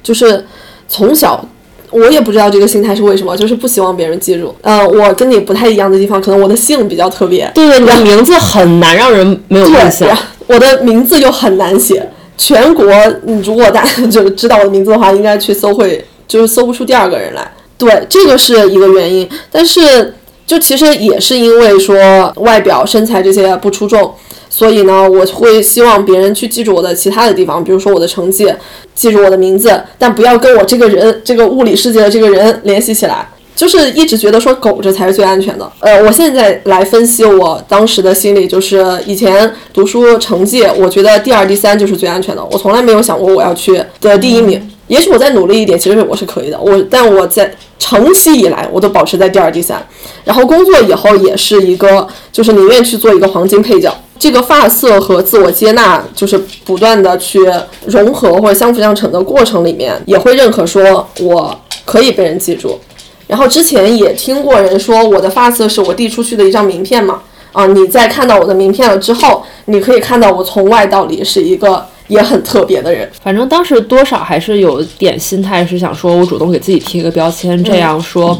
[0.00, 0.44] 就是
[0.88, 1.44] 从小
[1.90, 4.54] 我也不知道这个心态是为什么，就是不希望别人记住。
[4.60, 12.08] 呃，我跟你不太一样的地方，可能我的姓比较特别，对对，你的名字很难让人没有印象，我的名字又很难写，
[12.38, 12.86] 全国
[13.24, 17.52] 你如果大家 就知道我的名字的话，应该去搜会就是搜不出第二个人来。
[17.76, 20.14] 对，这个是一个原因，但是。
[20.46, 21.96] 就其实也是因为说
[22.36, 24.14] 外表身材这些不出众，
[24.50, 28.52] 所以呢，我会希望别人去记住我的其他的地方，比如说我的成绩，
[28.94, 33.28] 记住我的名字，但不要跟我这个人这个物理世界的这个人联系起来。
[33.56, 35.70] 就是一直觉得说狗这才是最安全的。
[35.78, 44.68] 呃，我现在来分析我当时的心理，就是以前读书成绩，我觉得第二、第三就是最安全的，我从来没有想过我要去得第一名。
[44.86, 46.60] 也许我再努力一点，其实我是可以的。
[46.60, 49.82] 我但我在长期以来我都保持在第二、第三。
[50.24, 53.90] 然后工作以后也是一个，就是宁愿去做一个黄金配角。
[54.18, 57.40] 这个发色和自我接纳，就是不断的去
[57.86, 62.78] 融合或者相辅相成的过程里面，也会认可说我可以被人记住。
[63.26, 67.22] 然后之前也听过人说，我的发色是我递出去的一张名片嘛。
[67.52, 71.86] 啊，你在看到我的名片了之后，你可以看到我从外到里是一个。
[72.08, 78.38] 也很特别的人，反正当时多少还是有点心态，是想说我主动给自己贴一个标签，这样说，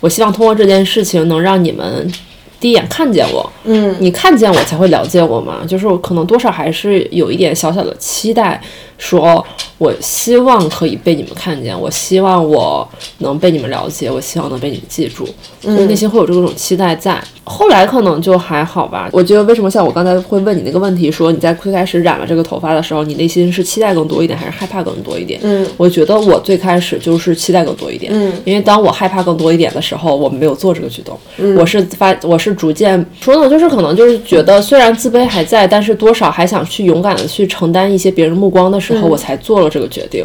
[0.00, 2.12] 我希望通过这件事情能让你们
[2.60, 8.60] 第一眼看见我，嗯，你看见我才会了解我嘛，就是我可能多少还是有一点小小的期待，
[8.98, 9.44] 说。
[9.78, 15.28] 我希望可以被你们看见，我希望我能被你们了解，我希望能被你们记住，
[15.60, 17.22] 所以内心会有这种期待在。
[17.44, 19.10] 后来可能就还好吧。
[19.12, 25.38] 我觉得为什么像我刚才会问你那个问题，说你在最开始染了这个头发的时候，你内心是期待更多一点，还是害怕更多一点？
[25.42, 28.10] 嗯，我觉得我最开始就是期待更多一点。
[28.14, 31.16] 嗯，因为当我害怕更多一点的时候，我没有做这个举动。
[31.36, 40.24] 嗯，我是发，我是逐渐说呢，就是可能就是觉得虽然自卑还在，但是多少还想去勇敢的去承担一些别人目光的时候，我才做了这个决定。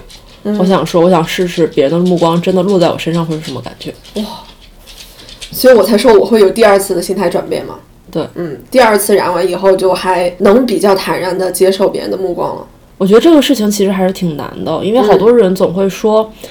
[0.59, 3.93] 我想说，我想试试别人的目光真的落在我身上会是什么感觉。
[4.15, 4.23] 哇！
[5.51, 7.75] 所以我才说我会有第二次的心态转变嘛。
[8.11, 12.67] 对，嗯，第二次染完以后就还能比较坦然的接受别人的目光了。
[12.97, 16.31] 我觉得这个事情其实还是挺难的，因为好多人总会说。
[16.43, 16.49] 嗯，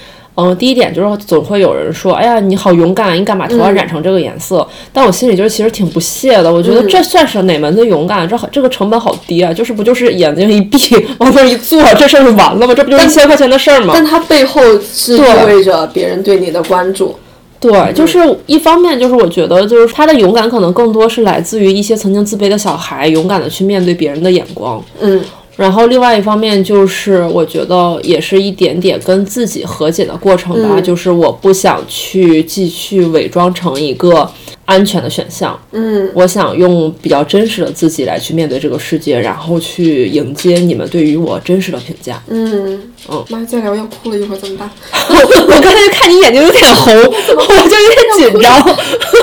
[0.59, 4.67] 第一点就是总会有人说，哎呀，你好勇敢，你敢把头发染成这个颜色。
[4.93, 8.27] 但我心里就是其实挺不屑的，我觉得这算是哪门子勇敢？
[8.27, 10.79] 这这个成本好低啊，就是不就是眼睛一闭，
[11.19, 12.75] 往那一坐，这事儿就完了吗？
[12.75, 13.93] 这不就一千块钱的事儿吗？
[13.95, 17.15] 但它背后是意味着别人对你的关注。
[17.59, 24.83] 对，就是一方面，就是我觉得，就是他的勇敢可能更多是来自于一些曾经自卑的小孩，勇敢的去面对别人的眼光。
[25.01, 25.21] 嗯。
[25.61, 30.81] 然后另外一方面就是，我觉得也是一点点跟自己和解的过程吧。
[30.81, 34.27] 就是我不想去继续伪装成一个
[34.65, 35.59] 安全的选项。
[35.73, 42.23] 嗯，我想用比较真实的自己来去面对这个世界，然后去迎接你们对于我真实的评价。
[42.29, 44.71] 嗯嗯，妈，再聊要哭了，一会儿怎么办？
[45.11, 48.59] 我刚才就看你眼睛有点红， 我就有点紧张。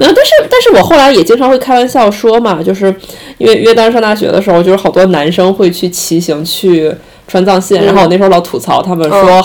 [0.00, 2.86] 那但是，但是我后来也经常会开玩笑说嘛，就是
[3.38, 6.92] 因为因为当时上大学的时候，就是好多男生会去骑行去
[7.26, 9.42] 川藏线，然后我那时候老吐槽他们说，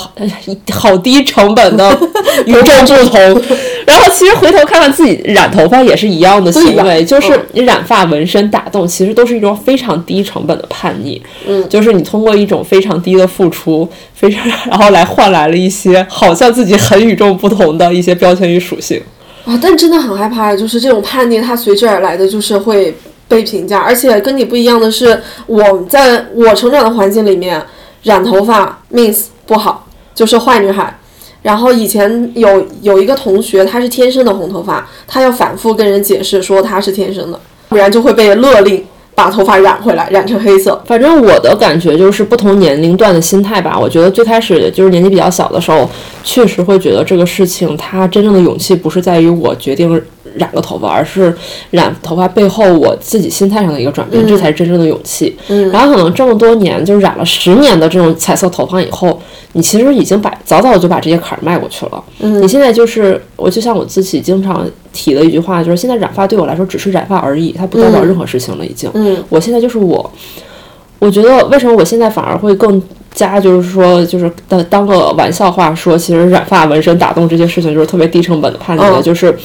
[0.71, 1.89] 好低成本的
[2.45, 3.41] 与众不同。
[3.85, 11.21] 然后其实回头看看自己染头发也是一样的行为，就是你染发、纹身、打洞，其实都是一种非常低成本的叛逆。
[11.47, 19.01] 嗯，就是你通过一种非常低的付出，非常然后来换来了一些好像自己很与众不同的一些标签与属性。
[19.45, 22.95] 啊，但真的很害怕，就是这种叛逆，它随之而来的就是会
[23.27, 27.61] 被评价，而且跟你不一样的是，我在我成长的环境里面，
[28.03, 30.97] 染头发 means 不好，就是坏女孩。
[31.41, 38.85] 然后以前有有一个同学，她是天生的红头发，她要反复跟人解释说她是天生的，不然就会被勒令。
[39.15, 40.81] 把头发染回来，染成黑色。
[40.85, 43.77] 反正我的感觉就是不同年龄段的心态吧。
[43.79, 45.89] 我觉得最开始就是年纪比较小的时候，
[46.23, 50.01] 确实会觉得这个事情，它真正的勇气不是在于我决定
[50.35, 51.35] 染个头发，而是
[51.71, 55.37] 染头发背后我自己心态上的一个转变，这才是真正的勇气。
[55.47, 55.69] 嗯。
[55.71, 59.21] 然后可能这么多年，就是染了十年的这种彩色头发以后，
[59.53, 62.03] 你其实已经把早早就把这些坎儿迈过去了。
[62.19, 62.41] 嗯。
[62.41, 64.65] 你现在就是我，就像我自己经常。
[64.95, 68.63] 提的一句话就是：现在染发对我来说只是染发而已，它不代表任何事情了。
[68.63, 70.07] 已经，嗯，我现在就是我。
[70.99, 72.79] 我觉得为什么我现在反而会更
[73.11, 79.35] 加就是说，就是当当个玩笑话说，其实染发、纹身、打洞这些事情就是特别低成本的叛逆，就是。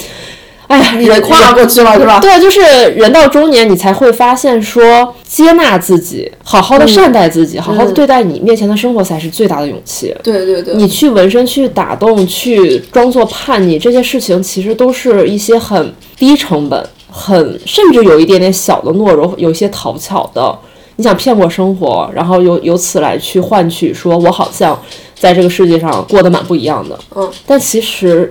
[0.68, 2.20] 哎呀，人跨过去了是吧？
[2.20, 10.14] 对，就是人到中年，你才会发现说，接纳自己，好好的善待自己，好好的对待你面前的生活，才是最大的勇气。
[10.22, 20.54] 对对对，你去纹身、去打洞、去装作叛逆，这些事情其实都是一些很低成本、很甚至有一点点小的懦弱，有一些讨巧的。
[20.96, 24.78] 你想骗过生活，然后由由此来去换取说我好像
[25.14, 26.98] 在这个世界上过得蛮不一样的。
[27.16, 28.30] 嗯，但其实。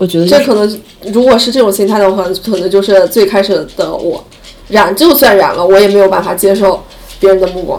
[0.00, 0.80] 我觉得这可能，
[1.12, 4.24] 如果是这种心态的话，可能就是最开始的我，
[4.68, 6.82] 染就算染了，我也没有办法接受
[7.18, 7.78] 别人的目光。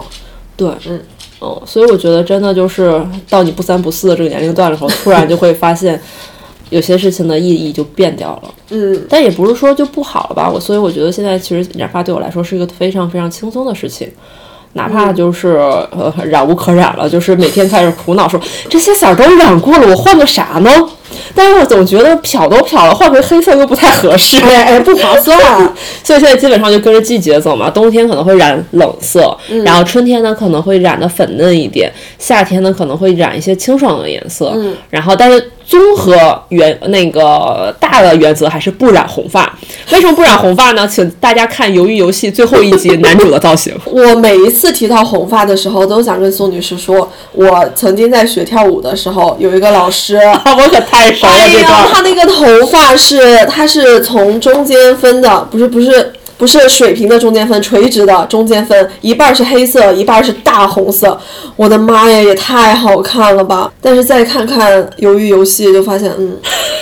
[0.56, 1.00] 对，嗯，
[1.40, 6.00] 哦，所以我觉得真的就是到你不三不四的这个年龄段的时候，突然就会发现
[6.70, 8.54] 有些事情的意义就变掉了。
[8.70, 10.48] 嗯，但也不是说就不好了吧？
[10.48, 14.08] 我所以我觉得现在其实染发对我来说是一个非常非常轻松的事情。
[14.74, 15.56] 哪怕就是
[15.90, 20.70] 呃染无可染了，就是每天开始苦恼说这些色儿都染过了，我换个啥呢？
[21.34, 25.38] 但是我总觉得漂都漂了，换回黑色又不太合适，哎哎，不划算。
[26.04, 27.70] 所以现在基本上就跟着季节走嘛。
[27.70, 34.52] 冬天可能会染冷色，然后春天呢可能会染的粉嫩一点，夏天呢可能会染一些清爽的颜色。
[34.54, 39.50] 嗯，然后但是综合原那个大的原则还是不染红发。
[39.90, 40.86] 为什么不染红发呢？
[40.86, 43.74] 请大家看《鱿鱼游戏》最后一集男主的造型。
[43.86, 51.88] 我每一次提到红发的时候，都想跟宋女士说，我曾经在学跳舞的时候，有一个老师， 我可太熟了哎呀，这段。
[51.92, 61.18] 他那个头发是，他是从中间分的，不是不是不是水平的中间分，垂直的中间分，一半是黑色，一半是大红色。
[61.56, 63.70] 我的妈呀，也太好看了吧！
[63.80, 66.36] 但是再看看《鱿鱼游戏》，就发现，嗯，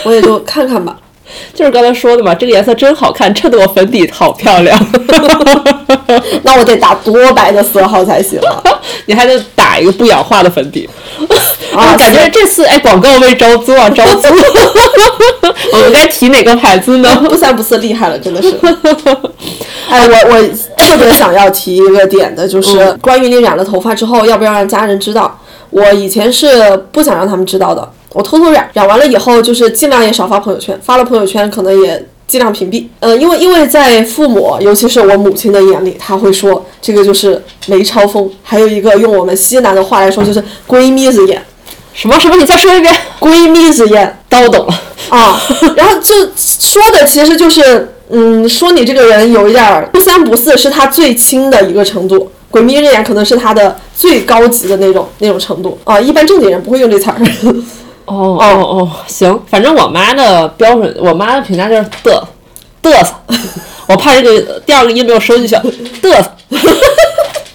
[0.04, 0.96] 我也就看看吧。
[1.54, 4.78] 就是刚才说的嘛，这个颜色真好看，衬得我粉底好漂亮。
[6.42, 8.62] 那我得打多白的色号才行啊！
[9.06, 10.88] 你还得打一个不氧化的粉底。
[11.74, 14.28] 啊我感觉这次哎，广告位招租啊，招租。
[15.72, 17.08] 我们该提哪个牌子呢？
[17.28, 18.50] 不三不四，厉害了，真的是。
[19.88, 20.42] 哎，我我
[20.76, 25.38] 特别想要提一个点的，就是关于你染了头发之后，要不要让家人知道？
[25.70, 32.86] 我以前是不想让他们知道的，我偷偷染，染完了以后就是尽量也少发朋友圈，发了朋友圈可能也尽量屏蔽。
[32.98, 41.40] 呃，因为因为在父母，尤其是我母亲的眼里，他会说这个就是梅超风，还有一个用我们西南的话来说就是闺蜜子眼，
[41.94, 42.36] 什么什么？
[42.36, 42.92] 你再说一遍。
[43.20, 44.18] 闺蜜子眼。
[44.28, 44.74] 当我懂了。
[45.08, 45.40] 啊，
[45.76, 52.30] 然后就说的其实就是，嗯，说你这个人有一点儿不三不四，是他最轻的一个程度。
[52.50, 57.16] 鬼迷日眼可能是他的最高级的那种那种程度啊，一般正经人不会用这词儿。
[58.10, 62.20] 哦哦哦，行，反正我妈的标准，我妈的评价就是嘚
[62.82, 63.14] 嘚瑟。
[63.86, 65.54] 我怕这个第二个音没有收进去，
[66.02, 66.30] 嘚瑟。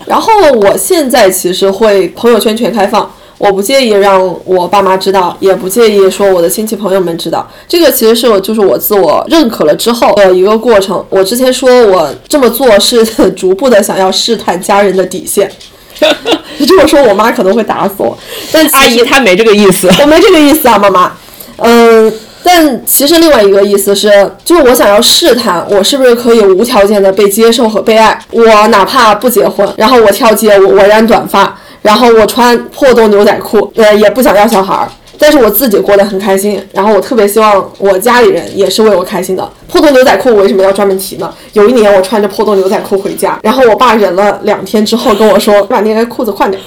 [0.05, 7.45] 然后我现在其实会朋友圈全开放，我不介意让我爸妈知道，也不介意说我的亲戚朋友们知道。
[7.67, 11.03] 这个其实是我就是我自我认可了之后的一个过程。
[11.09, 13.03] 我之前说我这么做是
[13.35, 15.51] 逐步的想要试探家人的底线。
[16.57, 18.17] 你这么说，我妈可能会打死我。
[18.51, 19.89] 但阿姨她没这个意思。
[20.01, 21.11] 我没这个意思啊，妈妈。
[21.57, 22.11] 嗯，
[22.43, 28.19] 但其实另外一个意思是，就是我想要试探，我是不是可以无条件的被接受和被爱。
[28.31, 34.89] 我哪怕不结婚，然后我跳街，舞我染短发，然后我穿破洞牛仔裤，呃，也不想要小孩儿。
[35.17, 39.49] 但是我自己过得很开心，然后我特别希望我家里人也是为我开心的。
[39.67, 41.33] 破洞牛仔裤我为什么要专门提呢？
[41.53, 46.59] 有一年我穿着破洞牛仔裤回家，然后我爸忍了两天之后跟我说：“把那个裤子换掉。”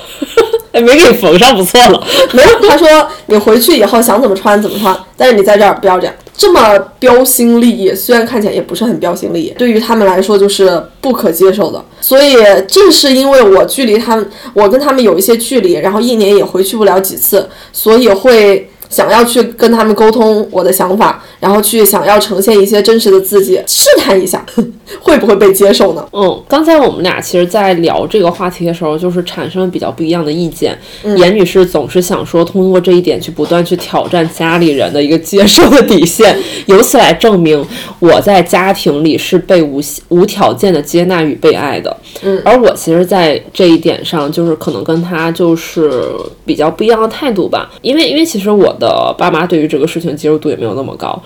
[0.72, 2.02] 哎， 没给你缝上，不错了。
[2.32, 2.86] 没有，他说
[3.26, 11.84] 你回去以后想怎么穿怎么穿，但是你在这儿不要这样，这么标新立异，虽然看起来也不是很标新立异，对于他们来说就是不可接受的。
[12.00, 18.70] 所以正是因为我距离他们，我跟他们有一些距离，然后一年也回去不了几次，所以会。
[18.88, 24.44] 想要去跟他们沟通我的想法，然后去想要呈现一些真实的自己，试探一下
[25.02, 26.06] 会不会被接受呢？
[26.12, 30.76] 嗯，刚才我们俩其实，在聊这个话题的时候，就是产生了比较不一样的意见。
[31.16, 37.64] 严女士总是想说，通过这一点去不断去挑战家里人的一个接受的底线， 由此来证明
[37.98, 41.94] 我在家庭里是被无无条件的接纳与被爱的。
[42.22, 46.02] 嗯，而我其实，在这一点上，就是可能跟她就是
[46.46, 47.70] 比较不一样的态度吧。
[47.82, 51.20] 因为，因为其实我的爸妈对于这个事情接受度也没有那么高。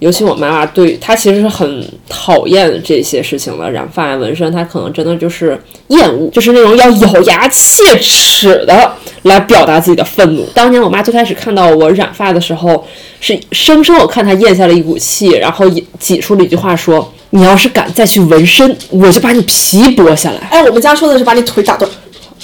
[0.00, 8.92] 尤其我妈妈对她其实是很讨厌这些事情的，染发、纹身，她可能真的就是厌恶，就是那种要咬牙切齿的
[9.22, 10.46] 来表达自己的愤怒。
[10.54, 12.86] 当年我妈最开始看到我染发的时候，
[13.20, 15.68] 是生生我看她咽下了一股气，然后
[15.98, 21.90] 挤出了一句话说：“你要是敢再去纹身，我就把你皮剥下来。”哎，我们家说的是把你腿打断。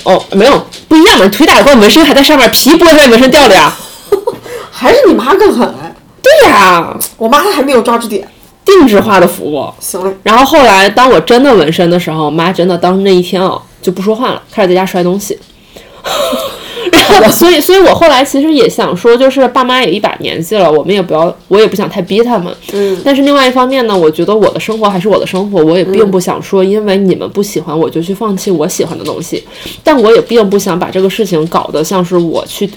[0.03, 3.73] 哦，没有，不一样嘛，腿打断纹身还在上面，皮剥下来纹身掉了呀。
[4.77, 5.95] 还是你妈更狠哎！
[6.21, 8.27] 对呀，我妈她还没有抓住点。
[8.65, 9.69] 定制化的服务。
[9.79, 10.13] 行嘞。
[10.25, 15.39] 然后后来，当我真的纹身的时候，妈真的当时那一天啊就不说话了，开始在家摔东西。
[17.21, 22.53] 然后，所以，所以我后来其实也想说，就是爸妈也一把年纪了，我们也不要，我也不想太逼他们。
[22.73, 22.99] 嗯。
[23.05, 29.45] 但是另外一方面呢，我觉得我的生活还是我的生活，我也并不想说，因为你们不喜欢我就去放弃我喜欢的东西，
[29.85, 32.69] 但我也并不想把这个事情搞得像是我去。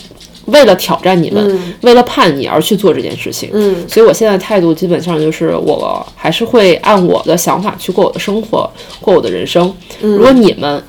[0.48, 9.74] 为了挑战你们，嗯、为了叛逆而去做这件事情，嗯，所以我现在态度基本上就是，我还是会按我的想法去过我的生活，过我的人生。
[10.02, 10.84] 嗯、如果你们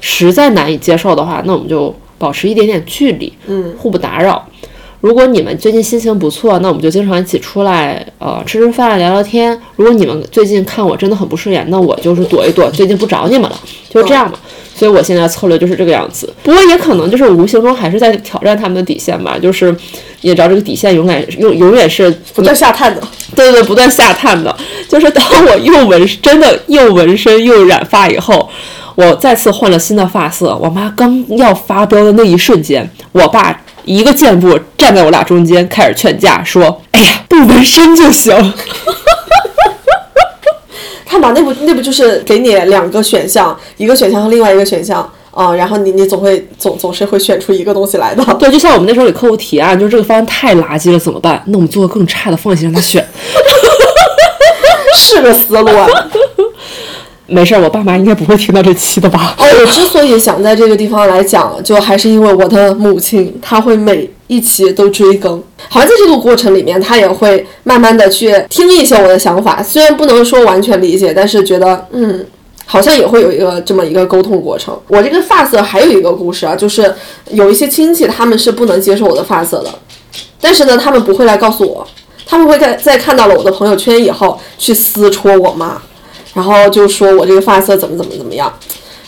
[0.00, 4.46] 实在难以接受的话，那我们就保持一点点距离，嗯，互不打扰。
[5.04, 9.54] 如果你们最近心情不错，那我们就经常一起出来，呃，吃吃饭，聊聊天。
[9.76, 14.38] 如果你们最近看我真的很不顺眼，那我就是躲一躲，最近不找你们了，就是这样嘛。
[14.74, 16.32] 所以我现在策略就是这个样子。
[16.42, 19.36] 不过也可能就是无形中还是在挑战他们的底线吧。
[19.38, 19.70] 就是
[20.22, 23.02] 你也知道这个底线永远永永远是不断下探的。
[23.36, 24.56] 对对，不断下探的。
[24.88, 28.48] 就是当我又纹真的又纹身又染发以后，
[28.94, 30.58] 我再次换了新的发色。
[30.62, 38.34] 我妈刚要发飙的那一瞬间，我爸一个箭步站在我俩中间，开始劝架，说：“哎呀，不纹身就行。”
[41.06, 48.22] 看吧，那不那不就是给你两个选项，一个选项和另外一个选项啊、然后你你总会总总是会选出一个东西来的。
[48.38, 51.42] 对，就像我们那时候给客户提案，就是这个方案太垃圾了，怎么办？
[51.46, 53.04] 那我们做个更差的，放心让他选。
[54.96, 55.88] 是个思路啊。
[57.26, 59.34] 没事儿，我爸妈应该不会听到这期的吧？
[59.38, 72.26] 哦，我之所以想在这个地方来讲，就还是因为我的母亲，她会每一期都追更，好像在这个过程里面，她也会慢慢的去听一些我的想法，虽然不能说完全理解，但是觉得嗯。
[72.66, 74.74] 好像也会有一个这么一个沟通过程。
[74.88, 76.92] 我这个发色还有一个故事啊，就是
[77.30, 79.68] 有一些亲戚他们是不能接受我的发色的，
[80.40, 81.86] 但是呢，他们不会来告诉我，
[82.24, 85.80] 他们会在在看到了我的朋友圈以后去撕戳我妈，
[86.34, 88.52] 然后就说我这个发色怎么怎么怎么样，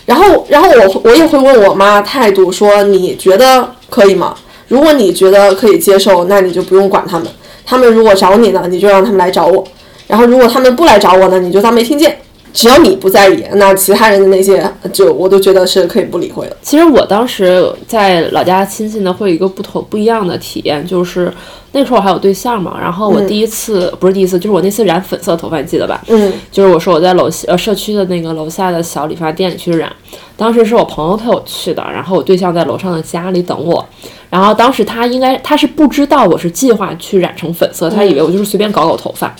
[0.05, 4.35] 然后然后我我也会问我妈态度，说你觉得可以吗？
[4.69, 7.27] 如果你觉得可以接受，那你就不用管他们，
[7.65, 9.65] 他们如果找你呢，你就让他们来找我，
[10.07, 12.17] 然后如果他们不来找我呢，你就当没听见。
[12.53, 16.57] 只要你不在意，那其他人的那些就我都觉得是可以不理会的。
[16.63, 21.31] 其实我当时在老家亲戚呢，会有一个不同不一样的体验，就是
[21.77, 26.01] 那时候我还有对象嘛，然后我第一次、不是第一次，就是我那次染粉色头发，你记得吧？
[26.07, 29.91] 嗯，就是我说我在楼下呃社区的那个楼下的小理发店里去染，
[30.35, 33.87] 当时是我朋友陪我去的，然后我对象在楼上的家里等我，
[34.31, 39.31] 然后当时他应该他是不知道我是计划去染成粉色，他以为我就是随便搞搞头发，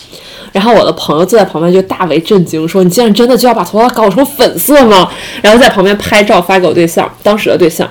[0.51, 5.09] 然后我的朋友坐在旁边就大为震惊，说你竟然真的就要把头发搞成粉色吗？
[5.41, 7.89] 然后在旁边拍照发给我对象，当时的对象。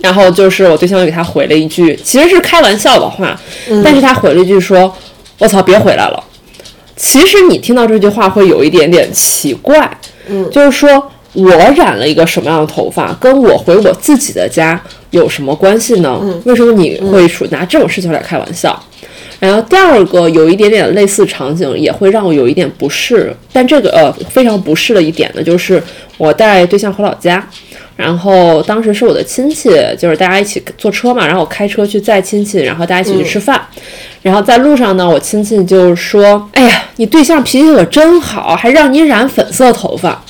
[0.00, 3.38] 然后就是我对象就给他回了一句，其实是开玩笑的话，
[3.84, 4.94] 但是他回了一句说
[5.38, 6.24] ：“我操，别回来了。”
[6.96, 9.88] 其实你听到这句话会有一点点奇怪，
[10.28, 14.80] 嗯，就是说我染了一个什么样的头发，跟我回我自己的家
[15.10, 16.18] 有什么关系呢？
[16.22, 18.76] 嗯为什么你会说拿这种事情来开玩笑？
[19.38, 23.32] 然后第二个有一点点类似场景，也会让我有一点不适。
[23.52, 25.80] 但这个呃非常不适的一点呢，就是
[26.16, 27.48] 我带对象回老家，
[27.98, 29.68] 然后当时是我的亲戚，
[29.98, 33.60] 就是大家一起坐车嘛，然后我开车去载亲戚，然后大家一起去吃饭。
[34.22, 40.22] 然后在路上呢，我亲戚就说：“哎呀，你对象脾气可真好，还让你染粉色头发。”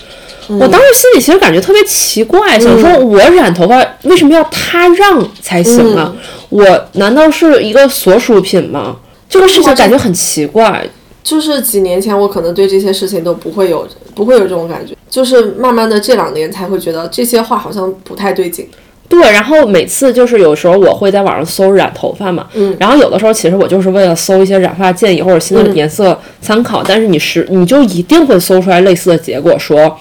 [0.48, 6.10] 我当时心里其实感觉特别奇怪，想说我染头发为什么要他让才行啊？
[6.48, 8.96] 我难道是一个所属品吗？
[9.28, 10.82] 这个事情感觉很奇怪。
[11.28, 18.66] 就是几年前我可能对这些事情都不会有不会有这种感觉，就是慢慢的这两年才会觉得这些话好像不太对劲。
[19.10, 29.94] 对，然后每次就是有时候我会在网上搜染头发嘛，嗯，然后有的时候其实我就是为了搜一些染发建议或者新的颜色参考，但是你是你就一定会搜出来类似的结果，说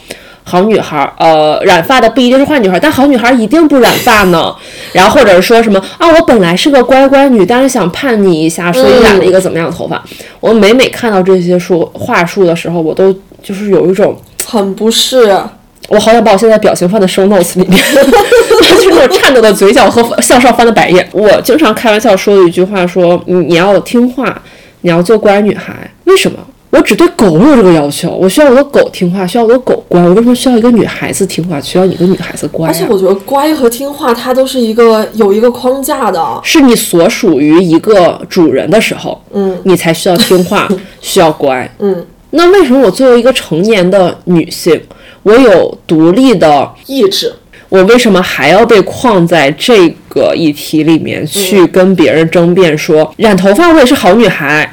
[0.50, 4.56] 好女孩儿呃染发的不一定是坏女孩儿，但好女孩儿一定不染发呢，
[4.93, 10.02] 然后或者是说什么啊我本来是个乖乖女，但是想叛逆一下，所以染了一个怎么样的头发。
[10.39, 14.18] 我每每看到这些说话术的时候，我都就是有一种。
[14.50, 15.30] 很不适，
[15.89, 17.78] 我好想把我现在表情放在 show notes 里面，
[18.64, 21.06] 就是那种颤抖的嘴角和向上翻的白眼。
[21.12, 24.41] 我经常开玩笑说的一句话说，你你要听话，
[24.82, 25.74] 你要做乖女孩。
[26.06, 26.39] 为什么？
[26.70, 30.01] 我只对狗有这个要求，我需要我的狗听话，需要我的狗乖。
[30.01, 32.72] 我为什么需要一个女孩子听话，需要你一个女孩子乖、啊？
[32.72, 36.22] 而且我觉得乖和听话它都是一个有一个框架的。
[36.43, 40.68] 是你所属于一个主人的时候，嗯你才需要听话，
[40.99, 41.70] 需要乖。
[41.80, 44.80] 嗯，那为什么我作为一个成年的女性，
[45.24, 47.34] 我有独立的意志，
[47.70, 54.70] 我为什么还要被框在这个议题里面去跟别人争辩说染头发我也是好女孩、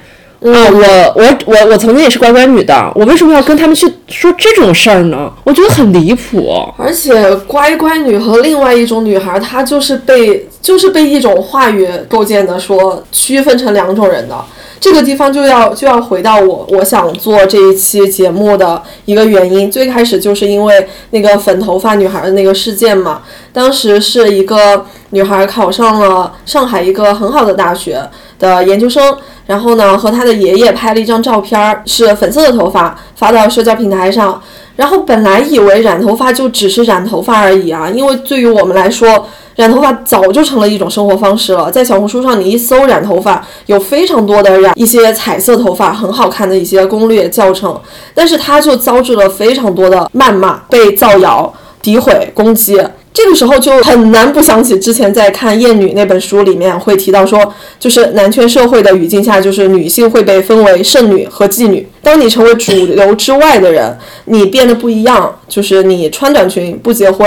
[0.53, 0.69] 啊？
[0.71, 5.33] 我我我我曾经也是乖乖女的，我为什么要跟他们去说这种事儿呢？
[5.45, 6.51] 我觉得很离谱。
[6.77, 14.35] 而且乖乖女和另外一种女孩，她就是被就是被一种话语构建的说区分成两种人的。
[14.81, 23.23] 这个地方就要就要回到我我想做这一期节目的一个原因，最开始就是因为那个粉头发女孩的那个事件嘛。
[23.51, 24.85] 当时是一个
[25.15, 28.03] 女孩考上了上海一个很好的大学
[28.41, 34.43] 的研究生，然后呢和她的爷爷拍了一张照片，是粉色的头发，发到社交平台上。
[34.75, 41.71] 然后本来以为染头发就只是染头发而已啊，因为对于我们来说，染头发早就成了一种生活方式了。
[41.71, 47.81] 在小红书上，你一搜染头发，有非常多的染一些彩色头发很好看的一些攻略教程，
[48.13, 52.83] 但是它就遭致了非常多的谩骂、被造谣、诋毁、攻击。
[53.15, 57.41] 这个时候就很难不想起之前在看《厌女》那本书里面会提到说，
[57.79, 61.87] 就是男权社会的语境下，就是女性会被分为剩女和妓女。
[62.03, 67.25] 当你成为主流之外的人，你变得不一样，就是你穿短裙不结婚，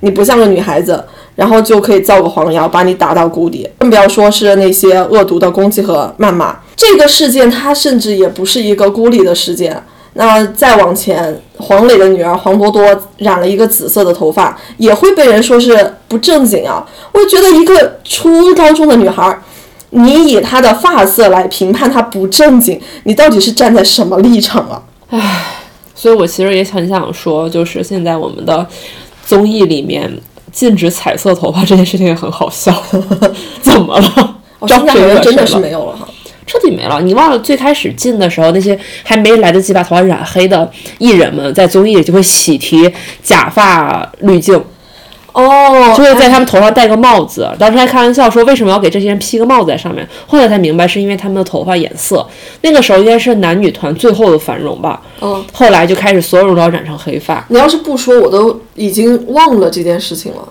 [0.00, 1.02] 你不像个女孩子，
[1.34, 3.66] 然后就可以造个黄谣，把你打到谷底。
[3.78, 6.54] 更不要说是那些恶毒的攻击和谩骂。
[6.76, 9.82] 这个事件它甚至也不是一个孤立的事件。
[10.14, 12.82] 那再往前，黄磊的女儿黄多多
[13.18, 16.84] 染了一个紫色的头发，也会被人说是不正经啊。
[17.12, 19.38] 我觉得一个初高中的女孩，
[19.90, 24.82] 你以她的发色来评判她不正经，你到底是站在什么立场啊？
[25.10, 25.46] 唉
[25.94, 28.66] 所以我其实也很想说，就是现在我们的
[29.26, 30.10] 综艺里面
[30.50, 32.74] 禁止彩色头发这件事情也很好笑，
[33.60, 34.36] 怎么了？
[34.58, 36.08] 哦，招现在好像真的是没有了哈。
[36.50, 37.00] 彻底没了。
[37.00, 42.92] 你忘了最开始进的时候，那些还没来得及把头发染黑的艺人们，在综艺里就会喜提
[43.22, 44.60] 假发滤镜，
[45.32, 47.48] 哦，就会在他们头上戴个帽子。
[47.56, 50.04] 当时还开玩笑说，为什么要给这些人披个帽子在上面？
[50.26, 52.26] 后来才明白，是因为他们的头发颜色。
[52.62, 55.00] 那个时候应该是男女团最后的繁荣吧。
[55.20, 57.46] 嗯，后来就开始所有人都要染成黑发。
[57.48, 60.48] 你要是不说，我都已经忘了这件事情了。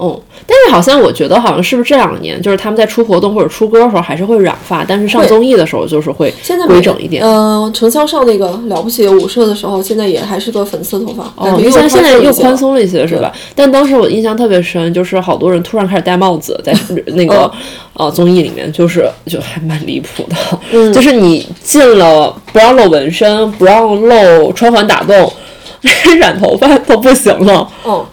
[0.00, 7.22] 嗯，但是好像我觉得好像是不是这两年，就是他们在出活动或者出歌的时候还是会染发，但是上综艺的时候就是会现在规整一点。
[7.24, 13.32] 嗯，程潇上那个了不起的舞社的时候，现在也还是个粉色头发，感哦，觉又现在又宽宽松了一些是吧？
[13.54, 16.72] 但当时我印象特别深，就是好多人突然开始戴帽子，在
[17.14, 17.50] 那个
[17.94, 20.36] 呃综艺里面，就是就还蛮离谱的。
[20.72, 25.32] 嗯就是你进了不让露纹身，不让露穿环打洞，
[26.18, 28.04] 染头发都不行了，哦，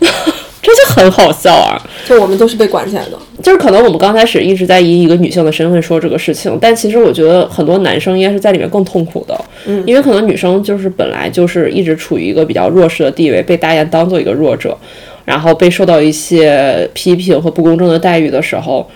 [0.65, 1.79] 这就很好笑啊！
[2.07, 3.17] 就我们都是被管起来的。
[3.43, 14.75] 就是可能我们刚开始一直在以一个女性的身份说这个事情，但其实我觉得很多男生应该是在里面更痛苦的，嗯，因为可能女生就是本来就是一直处于一个比较弱势的地位，被大家当做一个弱者，
[15.23, 18.89] 然后被受到一些批评和不公正的待遇的时候，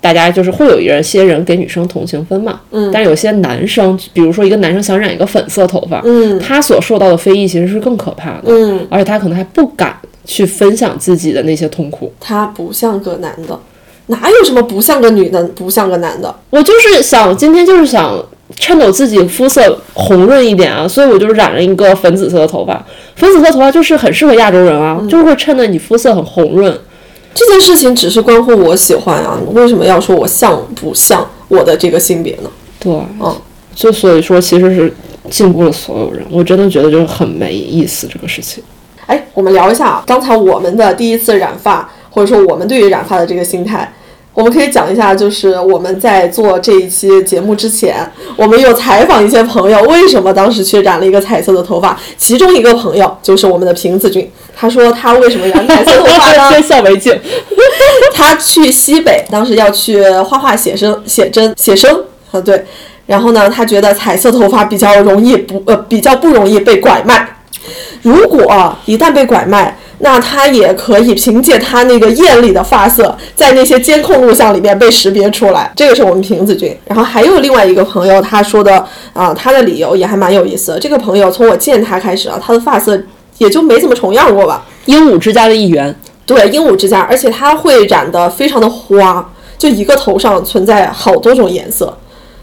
[0.00, 6.38] 大家就是会有一些人给女生同情分嘛，嗯，但有些男生，比如说一个男生想染一个粉色头发，嗯。
[6.38, 9.96] 他所受到的非议其实是更可怕的，嗯，而且他可能还不敢
[10.30, 12.12] 去分享自己的那些痛苦。
[12.20, 13.58] 他不像个男的，
[14.06, 16.32] 哪有什么不像个女的，不像个男的？
[16.50, 18.16] 我就是想今天就是想
[18.54, 22.86] 衬得我自己肤色红润一点啊，所以我就染了一个粉紫色的头发。
[23.16, 26.78] 粉紫色头发就是很适合亚洲人啊，就是会衬得你肤色很红润。
[27.34, 32.50] 这件事情只是关乎我喜欢啊，为什么要说我像不像我的这个性别呢？
[32.78, 33.34] 对，嗯，
[33.74, 34.94] 就所以说其实是
[35.28, 38.62] 禁锢了所有人，我真的觉得就是很没意思这个事情。
[39.10, 43.92] 哎，我们聊一下啊，刚才我们的第一次染发，或者说我们对于染发的这个心态，
[44.32, 51.98] 我们可以讲一下，就是我们在做这一期节目之前，我们有采访一些朋友，为什么当时去染了一个彩色的头发？
[52.16, 56.50] 其中一个朋友就是我们的瓶子君， 他说他为什么染彩色头发呢？
[56.50, 57.12] 先笑为敬。
[58.14, 62.64] 他去西北，当时要去画画、写生、写真、写生啊，对。
[63.06, 67.26] 然后呢，他觉得彩色头发比较容易不呃比较不容易被拐卖。
[68.02, 75.70] 如果一旦被拐卖，那他也可以凭借他那个艳丽的发色，在那些监控录像里面被识别出来。
[75.76, 76.74] 这个是我们瓶子君。
[76.86, 80.80] 然后还有另外一个朋友，他说的啊、他的理由也还蛮有意思的。
[80.80, 82.98] 这个朋友从我见他开始啊，他的发色
[83.36, 84.64] 也就没怎么重样过吧。
[84.86, 85.94] 鹦鹉之家的一员，
[86.24, 91.94] 对，鹦鹉之家，而且他会染得非常的花，就一个头上存在好多种颜色，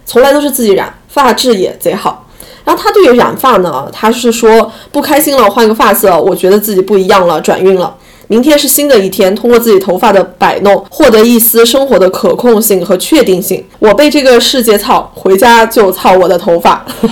[0.06, 2.27] 从来都是自己染，发质也贼好。
[2.68, 7.96] 然后他对于染发呢，他是说不开心了换个发色，我觉得自己不一样了，转运了。
[8.28, 13.64] 明天是新的一天，通过自己头发的摆弄，获得一丝生活的可控性和确定性。
[13.80, 16.86] 我被这个世界操，回家就操我的头发。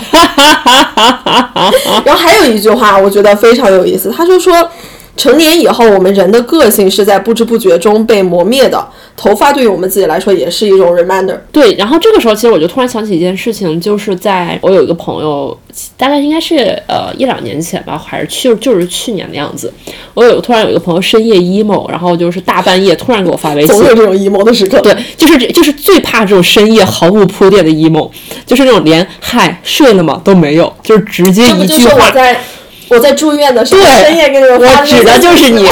[2.03, 4.53] 然后还有一句话，我觉得非常有意思，他就说，
[5.17, 8.85] 成年以后，我们人的个性是在不知不觉中被磨灭的。
[9.17, 11.37] 头发对于我们自己来说也是一种 reminder。
[11.49, 15.57] 对，然后这个时候其实我就突然想起一件事情，就是在我有一个朋友，
[15.95, 19.73] 大概应该是呃一两年前吧，还是去就是去年的样子，
[20.13, 24.81] 我有突然有一个朋友深夜 emo，然后就是大半夜突然给我发微信总，有这种 emo 的时刻。
[24.81, 28.11] 对，就是这就是最怕这种深夜毫无铺垫的 emo，
[28.45, 32.11] 就是那种连嗨睡了吗都没有，就是直接这不就是一句话我。
[32.11, 32.37] 在
[32.89, 35.63] 我在住院的时候深夜给你们发我指的就是你，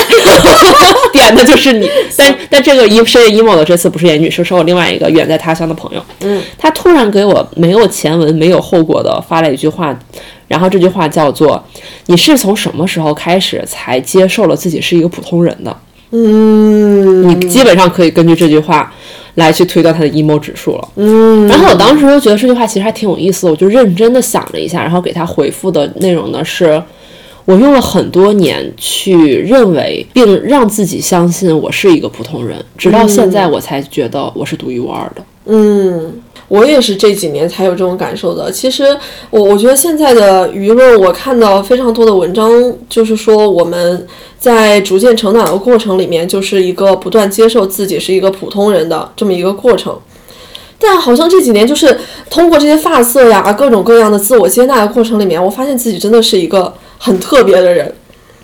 [1.14, 1.90] 点的就是你。
[2.18, 6.04] 但但这个 e 深夜 emo 的这次不是严女士，是我另外一个远在他乡的朋友。
[6.22, 9.98] 嗯，他突然给我没有前文没有后果的发了一句话，
[10.48, 11.64] 然后这句话叫做
[12.08, 15.76] ：“你是从什么时候开始才接受了自己是一个普通人的？”
[16.16, 18.94] 嗯，你基本上可以根据这句话
[19.34, 20.88] 来去推断他的 emo 指数了。
[20.96, 26.80] 嗯，然后我当时就觉得这句话其实还挺有意思的，我就认真的想了一下，然后给他回复的内容呢是：
[27.46, 35.24] 我用了很多年去认为并让自己相信我是一个普通人，直到现在我才觉得我是独一无二的。
[35.46, 38.50] 嗯，我也是这几年才有这种感受的。
[38.50, 38.86] 其实
[39.30, 42.50] 我我觉得现在的舆论，我看到非常多的文章，
[42.88, 44.08] 就是说我们
[44.40, 50.00] 在逐渐成长的过程里面，就是一个不断接受自己是一个普通人的这么一个过程。
[50.80, 51.98] 但好像这几年就是
[52.30, 56.74] 通过这些发色呀、各种各样的自我接纳的过程里面，我发现自己真的是一个
[57.04, 57.94] 很特别的人。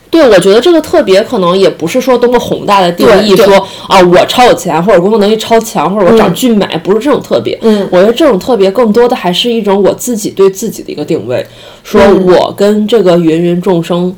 [0.10, 3.56] 对，我觉得这个特别可能也不是说多么宏大的定义，说
[3.88, 7.58] 啊我超有钱，或者工作能力超强，或者我长俊美，不是这种特别。
[7.62, 7.88] 嗯。
[7.92, 11.46] 我觉得这种特别更多的还是一种我自己对自己的一个定位，
[11.84, 12.26] 说嗯。
[12.26, 14.14] 我跟这个芸芸众生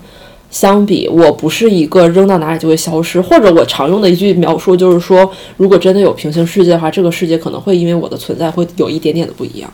[0.50, 9.70] 相比，我不是一个扔到哪里就会消失，或者我常用的一句描述就是说，如果真的有平行世界的话，这个世界可能会因为我的存在会有一点点的不一样。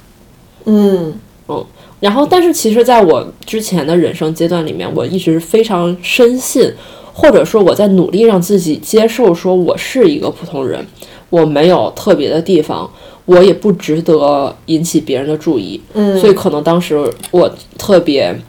[0.65, 1.13] 嗯。
[1.47, 1.63] 嗯
[1.99, 6.71] 然后，但是其实在我之前的人生阶段里面，我一直非常深信，
[7.11, 10.85] 或者说我在努力让自己接受，说我是一个普通人，
[11.31, 12.87] 我没有特别的地方，
[13.25, 15.81] 我也不值得引起别人的注意。
[15.93, 18.39] 嗯，所以可能当时我特别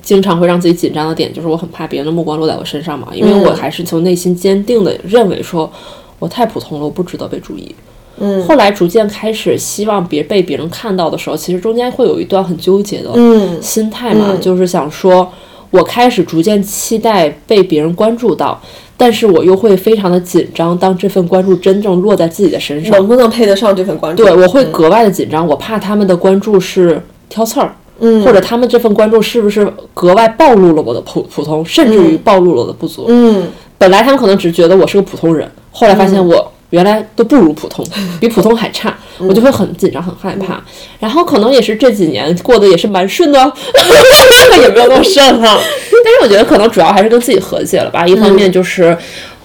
[0.00, 5.70] 经常会让自己紧张的点，就是我很怕别人的目光落在我身上嘛，因为我还是从内心坚定的认为说，
[6.18, 7.74] 我太普通了，我不值得被注意。
[8.22, 8.42] 嗯。
[8.46, 13.60] 后来逐渐开始希望别被别人看到的时候，其实中间会有一段很纠结的嗯。
[13.60, 14.40] 心态嘛，嗯。
[14.40, 15.30] 就是想说，
[15.70, 18.58] 我开始逐渐期待被别人关注到，
[18.96, 24.22] 但是我又会非常的紧张，当这份关注真正落在自己的身上，能不能配得上这份关注？
[24.24, 33.06] 对我会格外的紧张，我怕他们的关注是挑刺儿，嗯，或者他们这份关注是不是格外暴露了我的普普通，甚至于暴露了我的不足。
[33.08, 33.44] 嗯。
[33.78, 37.86] 本来他们可能只觉得我是个普通人，后来发现我原来都不如普通，
[38.20, 40.62] 比普通还差，我就会很紧张、很害怕。
[40.98, 43.38] 然后可能也是这几年过得也是蛮顺的，
[44.60, 45.58] 也没有那么顺哈。
[46.04, 48.06] 但是我觉得可能主要还是跟自己和解了吧。
[48.06, 48.96] 一方面就是。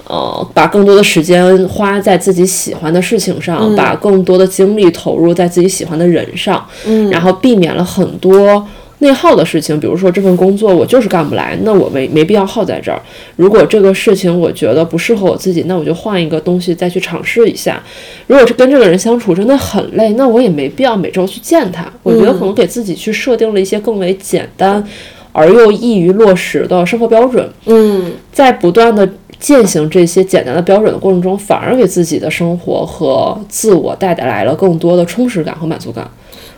[0.10, 8.66] 呃，把更多的时间花在自己喜欢的事情上，把更多的精力投入在自己喜欢的人上，嗯然后避免了很多
[9.00, 13.00] 内耗的事情，比如说这份工作我就是干不来，那我没没必要耗在这儿。
[13.36, 17.82] 如果这个事情我觉得不适合我自己，那我就换一个东西再去尝试一下。
[18.26, 21.86] 如果是跟这个人相处真的很累，那我也没必要每周去见他。
[22.02, 24.84] 我觉得可能给自己去设定了一些更为简单
[25.32, 29.08] 而又易于落实的生活标准，嗯在不断的
[29.40, 36.10] 践行这些简单的标准的过程中，反而给自己的生活和自我带来了更多的充实感和满足感。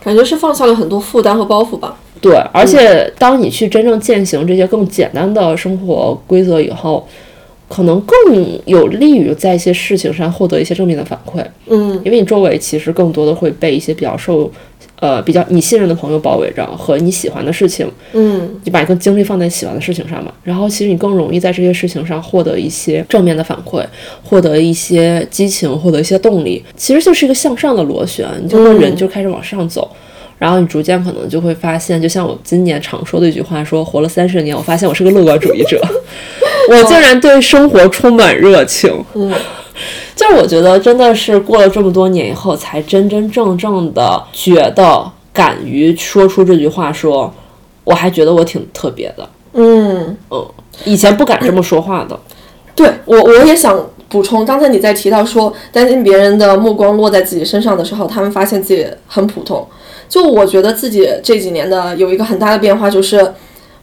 [0.01, 1.97] 感觉是放下了很多负担和包袱吧。
[2.21, 7.07] 对，而且当你去真正践行这些更简单的生活规则以后，
[7.67, 12.01] 可能更有利于在一些事情上获得一些正面的反馈，嗯。
[12.03, 14.51] 因为你周围其实更多的会被一些比较受，
[14.99, 18.49] 呃，比较你信任的朋友包围着，和你喜欢的事情，嗯。
[18.63, 23.85] 你把一个精力放在喜欢的事情上嘛，然后其实你更容易在这些事情上获得一些正面的反馈，
[24.23, 29.89] 获得一些激情，获得一些动力，其实就是一个向上的螺旋，你就会人就开始往上走。
[30.39, 35.79] 然后你逐渐可能就会发现，就像我今年常说的一句话说，活了三十年，我发现我是个乐观主义者，
[36.71, 39.03] 我竟然对生活充满热情。
[39.13, 39.31] 嗯
[40.15, 47.33] 就是我觉得真的是过了这么多年以后，才真真正正的觉得敢于说出这句话说，
[47.85, 49.29] 我还觉得我挺特别的。
[49.53, 50.45] 嗯，嗯，
[50.83, 52.19] 以前不敢这么说话的。
[52.75, 59.65] 对我我也想补充，刚才你在提到说担心别人的目光落在自己身上的时候，他们发现自己很普通。
[60.09, 63.33] 就我觉得自己这几年的有一个很大的变化，就是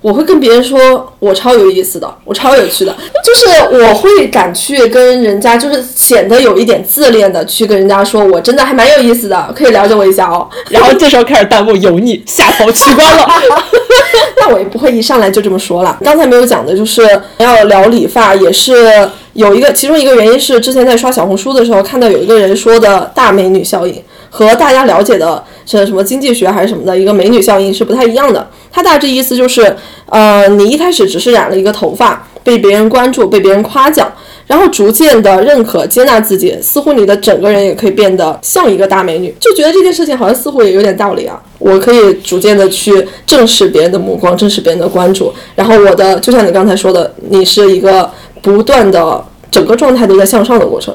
[0.03, 10.47] 我会跟别人说我超有意思的，我超有趣的，就是我会敢去跟人家，就是显得有一点自恋的去跟人家说，我真的还蛮有意思的，可以了解我一下哦。
[10.69, 13.27] 然后这时候开始弹幕油腻，下头取关了。
[14.39, 15.99] 那我也不会一上来就这么说了。
[16.05, 17.03] 刚才没有讲的就是
[17.39, 24.01] 要聊理发，也是有一个，其中一个原因是之前在刷小红书的时候看到有一个人说的大美女效应，
[24.31, 28.49] 和大家了解的是什么经济学还是什么的一个美女效应是不太一样的。
[28.71, 29.75] 它大致意思就是，
[30.07, 34.13] 呃，你一开始只是染了一个头发，被别人关注，被别人夸奖。
[34.47, 41.43] 然后逐渐的认可、接纳自己，似乎你的整个人也可以变得像一个大美女，就觉得这件事情好像似乎也有点道理啊。
[41.59, 45.33] 我可以逐渐的去正视别人的目光，正视别人的关注。
[45.57, 48.09] 然后我的，就像你刚才说的，你是一个
[48.41, 50.95] 不断的整个状态都在向上的过程。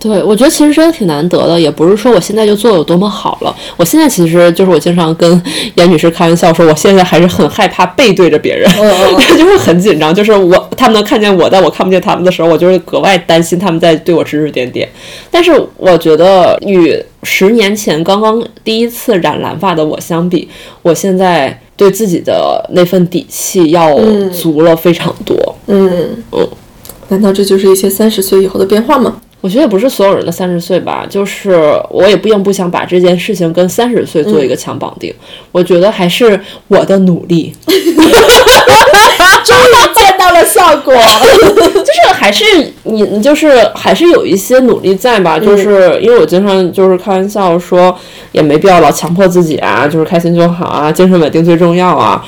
[0.00, 3.54] 对，我觉得其实真的挺难得的，也不是说我现在就做的有多么好了。
[3.76, 5.42] 我现在其实就是我经常跟
[5.74, 8.70] 严女士开玩笑说，我现在还是很害怕背对着别人，
[9.36, 10.14] 就会很紧张。
[10.14, 14.88] 就是我他们能看见我，但我看不见他们的时候，我就是格外担心他们在对我指指点点。
[15.30, 20.48] 但是我觉得与十年前刚刚第一次染蓝发的我相比，
[20.82, 23.98] 我现在对自己的那份底气要
[24.32, 25.56] 足了非常多。
[25.66, 26.48] 嗯嗯，
[27.08, 29.16] 难道这就是一些三十岁以后的变化吗？
[29.40, 31.52] 我觉得也不是所有人的三十岁吧，就是
[31.90, 35.14] 我也并不想把这件事情跟三十岁做一个强绑定。
[35.52, 37.80] 我觉得还是我的努力， 终于
[39.94, 40.92] 见到了效果。
[41.88, 42.44] 就是还是
[42.82, 45.38] 你，你就是还是有一些努力在吧？
[45.38, 47.96] 就是因为我经常就是开玩笑说，
[48.32, 52.24] 也没必要老强迫自己啊，就是开心就好啊，精神稳定最重要啊。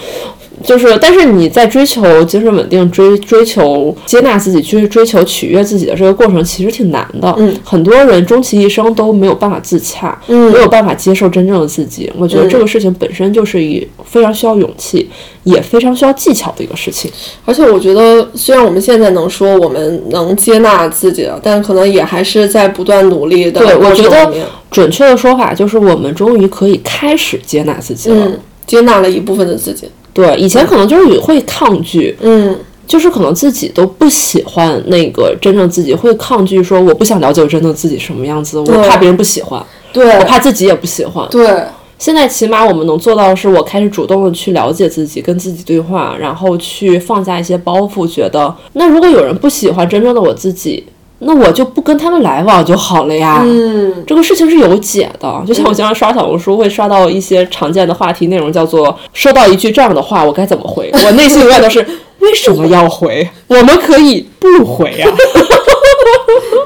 [0.62, 7.34] 就是，但是你在追求精神稳定、追追求接纳自己、去追求取悦自己的这个过程，其实挺难的。
[7.38, 12.11] 嗯，很多人终其一生都没有办法自洽，嗯没有办法接受真正的自己。
[12.16, 15.08] 我觉得这个事情本身就是一非常需要勇气，
[15.44, 17.11] 也非常需要技巧的一个事情。
[17.44, 24.30] 而且我觉得，虽然我们现在能说我们能接纳自己了，但可能也还是在不断努力的对我觉得
[24.70, 28.26] 准确的说法就是，我们终于可以开始接纳自己了。
[28.26, 29.88] 嗯，接纳了一部分的自己。
[30.12, 32.56] 对，以前可能就是会抗拒，嗯。
[32.90, 41.24] 就是可能自己都不喜欢那个真正自己，会抗拒说我不想了解我真正自己什么样子，我怕别人不喜欢，对我怕自己也不喜欢。
[41.30, 41.62] 对，
[42.00, 50.84] 现在起码我们能做到的是，我开始主动的去了解自己，跟自己对话，然后去放下一些包袱，觉得那如果有人不喜欢真正的我自己，
[51.20, 53.42] 那我就不跟他们来往就好了呀。
[53.44, 61.78] 嗯这个事情是有解的，就像我经常刷小红书，会刷到一些常见的话题内容，叫做“收到一句这样的话，我该怎么回？” 我内心永远都是
[62.20, 63.28] 为什么要回？
[63.46, 65.06] 我们可以不回呀、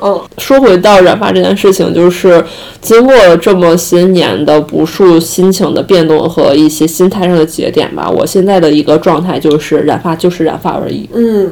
[0.03, 2.45] 嗯 说回到染发这件事情，就是
[2.83, 11.09] 经过这么些年的无数心情的变动和一些心态上的节点吧，我现在的一个状态就是染发就是染发而已。
[11.15, 11.51] 嗯，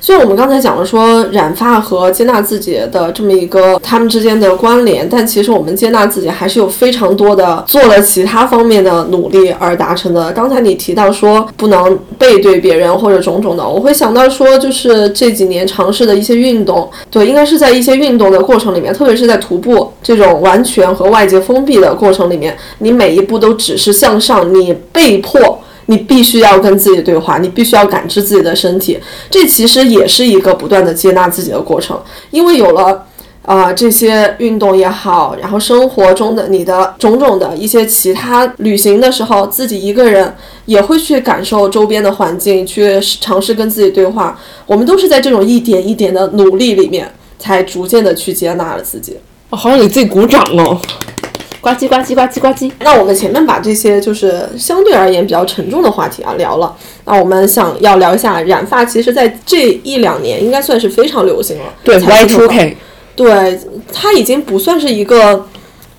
[0.00, 10.32] 虽然我们刚才讲了说染发和接纳自己的这么一个他们之间的关联，但其实我们接纳自己还是有非常多的做了其他方面的努力而达成的。
[10.32, 25.58] 刚才你提到说不能背对别人或者种种的，我会想到说就是这几年尝试的一些运动，对，应该是在一些运动的过程里面，特别是在徒步这种完全和外界封闭的过程里面，你每一步都只是向上，你被迫。
[25.86, 28.98] 你必须要跟自己对话，你必须要感知自己的身体，
[29.30, 32.00] 这其实也是一个不断的接纳自己的过程。
[32.30, 33.06] 因为有了
[33.46, 44.40] 啊、这些运动也好，然后生活中的你的种种的一些其他旅行的时候，自己一个人也会去感受周边的环境，去尝试跟自己对话。
[44.64, 47.06] 我们都是在这种一点一点的努力里面，
[47.38, 49.18] 才逐渐的去接纳了自己。
[49.50, 50.80] 我好想给自己鼓掌哦！
[51.64, 52.70] 呱唧呱唧呱唧呱唧。
[52.80, 61.64] 那我们前面把这些就是相对而言比较沉重的话题啊聊了，那我们想要聊一下染发，其实在这一两年应该算是非常流行了。
[61.82, 62.76] 对彩 Y two K，
[63.16, 63.58] 对，
[63.92, 65.46] 它已经不算是一个。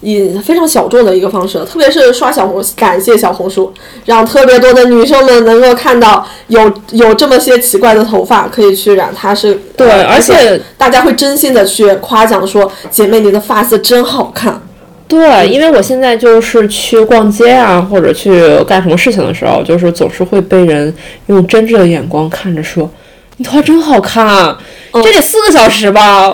[0.01, 3.73] 以非常小众的一个方式了，特别是刷小红，感谢小红书，
[4.05, 14.61] 让特别多的女生们能够看到有有这么些奇怪的头发可以去染，它是对，呃而且大家会真心的去夸奖说，姐妹你的发色真好看。
[15.07, 20.93] 对，因为我现在就是去逛街啊，或者去干什么事情的时候，就是总是会被人
[21.27, 22.89] 用真挚的眼光看着说
[23.37, 24.57] ：“你头发真好看，
[24.91, 26.33] 这得四个小时吧。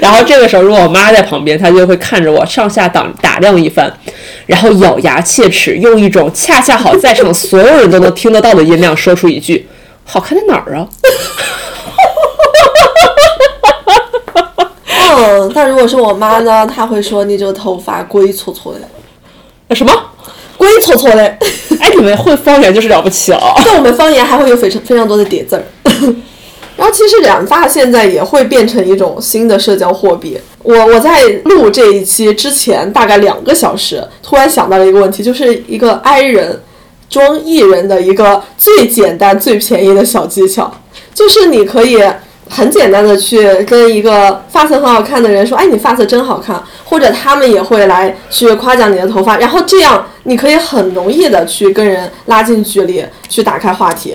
[0.00, 3.92] 然后这个时候，如果我妈在旁边，她就会看着我上下打打量一番，
[4.46, 9.68] 然后咬牙切齿，用一种恰恰好在场所有人都能听得到的音量说出一句
[10.04, 10.88] ：“好看在哪儿啊？”
[15.16, 18.80] 嗯，但如果是我妈呢，她会说你这个头发龟搓搓的，
[19.68, 19.92] 呃什么？
[20.56, 21.22] 龟搓搓的。
[21.80, 23.54] 哎，你们会方言就是了不起 了。
[23.64, 25.64] 在我们方言还会有非常非常多的叠字儿。
[26.76, 30.36] 然后其实染发现在也会变成一种新的社交货币。
[30.62, 36.60] 我我在录这一期之前大概两个小时，突然想到了一个问题，就是一个 i 人
[37.08, 40.72] 装 e 人的一个最简单最便宜的小技巧，
[41.14, 42.02] 就是你可以。
[42.48, 54.14] 很简单的去跟一个发色很好看的人说，哎，你发色真好看，或者他们也会来去夸奖你的头发，然后这样你可以很容易的去跟人拉近距离，去打开话题。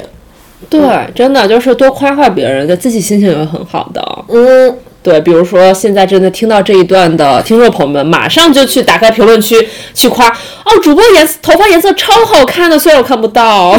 [0.70, 0.82] 对，
[1.16, 4.02] 真的就是多夸夸别人，自己心情也会很好的。
[4.28, 9.56] 嗯，对，比如说现在真的听到这一段的听众朋友们，马上就去打开评论区
[9.94, 13.74] 去夸哦，主播颜色头发颜色超好看的，虽然我看不到，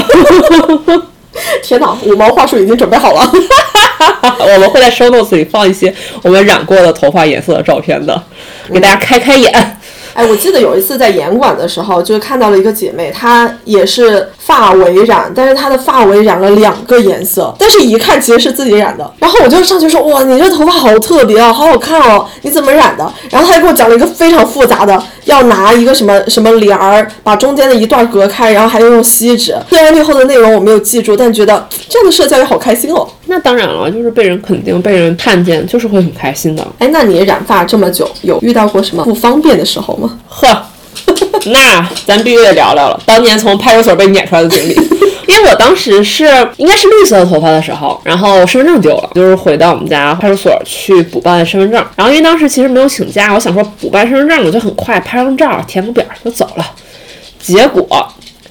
[1.62, 3.30] 天哪，五毛话术已经准备好了。
[4.40, 8.22] 我们会在 show notes 里放一些我们染过的头发颜色的照片的，
[8.72, 9.76] 给大家开开眼。
[10.12, 19.08] 哎，我记得有一次在严管的时候，就是看到了一个姐妹，她也是发尾染，但是她的发尾染了两个颜色，但是一看其实是自己染的。
[19.20, 29.54] 然后我就上去说：“哇，你这头发好特别哦，好好看哦，你怎么染的？”然后她就给我讲了一个非常复杂的要拿一个什么什么帘儿把中间的一段隔开，然后还要用锡纸。
[29.68, 33.08] 虽然最后的内容我没有记住，但觉得这样的社交也好开心哦。
[33.26, 36.66] 那当然了，就是被人肯定、被人看见，就是会很开心的。
[36.80, 40.18] 哎，那你染发这么久，有遇到过什么不方便的时候吗？
[40.28, 40.48] 呵，
[41.52, 44.74] 那咱必须得聊聊了，当年从派出所被撵出来的经历。
[45.26, 46.24] 因为我当时是
[46.56, 51.84] 应该是绿色的头发的时候，然后身份证丢了，就是回到我们家派出所去补办身份证。
[51.94, 56.66] 然后因为当时其实没有请假，我想说补办身份证我就很快拍张照，填个表就走了。
[57.40, 57.86] 结果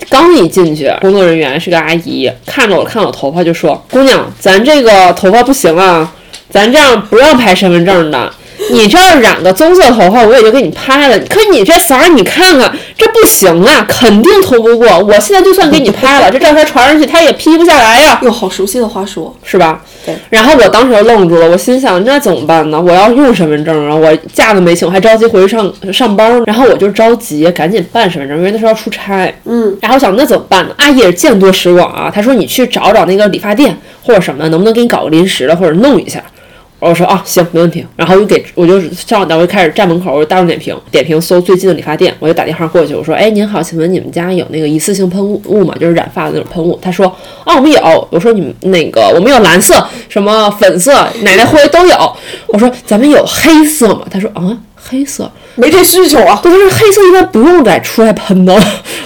[0.10, 6.10] 刚一进去，工作人员是个阿姨，看着我看我头发就说：“姑娘，咱这个头发不行啊，
[6.50, 8.32] 咱这样不让拍身份证的。”
[8.72, 11.18] 你这儿染个棕色头发，我也就给你拍了。
[11.30, 15.00] 可你这色儿，你看看，这不行啊，肯定通不过。
[15.00, 18.20] 我现在就算给你拍了，这照片传上去，他也批不下来呀。
[18.22, 19.82] 哟，好熟悉的话说，是吧？
[20.06, 20.14] 对。
[20.30, 22.80] 然后我当时就愣住了，我心想，那怎么办呢？
[22.80, 26.44] 我要用身份证啊，我假都没请，我还着急回去上上班。
[26.46, 29.34] 然后我就着急，赶紧办身份证，因为那时候要出差。
[29.46, 29.76] 嗯。
[29.82, 30.74] 然后我想，那怎么办呢？
[30.78, 36.22] 阿姨也是见多识广啊，她说你去找找那个理发店或者什么，能不能给你搞个临时的，或者弄一下。
[36.80, 37.86] 我说啊，行，没问题。
[37.96, 45.76] 然后我就给我就上单位开始站门口，我就大众点评，点评搜最近的理发店，我就打电话过去，我说，哎，您好，请问你们家有那个一次性喷雾吗？
[45.80, 46.80] 就是染发的那种喷雾。
[46.82, 47.06] 他说，
[47.44, 48.08] 啊，我们有。
[48.12, 52.16] 我说你们那个我们有蓝色、什么粉色、奶奶灰都有。
[52.48, 54.02] 我说咱们有黑色吗？
[54.10, 56.40] 他说啊，黑色没这需求啊。
[56.42, 58.54] 他说黑色一般不用再出来喷的。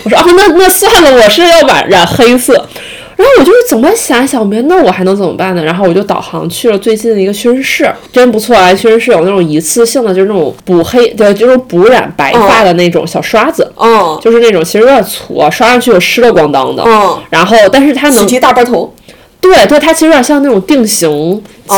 [0.03, 2.67] 我说啊，那那算了，我是要染染黑色。
[3.15, 5.63] 然后我就是怎么想想没，那我还能怎么办呢？
[5.63, 8.73] 然后我就导航去了最近的一个屈臣氏，真不错啊！
[8.73, 18.93] 屈臣氏有那种一次性的，就是那种补黑，对，就是补染白发的那种小刷子，嗯，就是那种其实有点粗，啊刷上去有湿了咣当的，嗯，然后但是它能洗提大背头，
[19.39, 21.75] 对对，它其实有点像那种定型剂，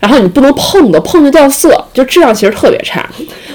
[0.00, 3.08] 然后你不能碰的，碰就掉色，就质量其实特别差，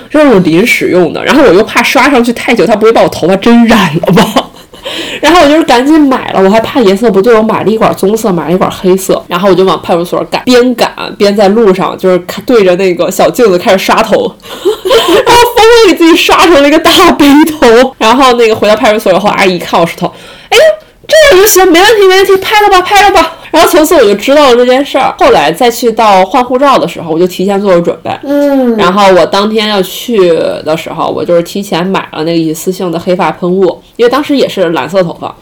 [0.09, 1.23] 是那种临时用的。
[1.23, 4.49] 然后我又怕刷上去太久，它不会把我头发真染了吧？
[5.21, 17.25] 然后我就是赶紧买了，我还怕颜色不对，我买了一管棕色，买了一管黑色，然后我就往派出所赶，边赶边在路上就是对着那个小镜子开始刷头，然后疯狂给自己刷成了一个大背
[17.59, 17.95] 头。
[17.97, 20.11] 然后那个回到派出所以后，阿姨看我石头，
[20.49, 20.57] 哎，
[21.07, 23.33] 这样就行，没问题，没问题，拍了吧，拍了吧。
[23.49, 25.15] 然后从此我就知道了这件事儿。
[25.17, 28.11] 后来再去到换护照的时候，我就提前做了准备。
[28.23, 35.33] 嗯，然后我当天要去的时候，我就是提前买了那个一次性的黑发喷雾，因为当时也是蓝色头发。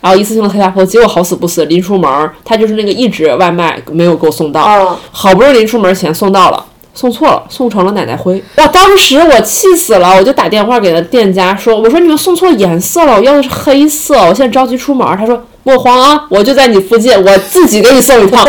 [0.00, 6.64] 然后一次性的黑发喷雾，结果好死不死，临出门儿，他就是那个一直外卖没有给我送到，啊，好不容易临出门前送到了。
[6.94, 8.42] 送错了，送成了奶奶灰。
[8.56, 18.46] 哇，当时我气死了，我就打电话给了店家说：“我说你们送错颜色了，我要的是黑色，我现在着急出门。”他说：“莫慌啊，我就在你附近，我自己给你送一趟。”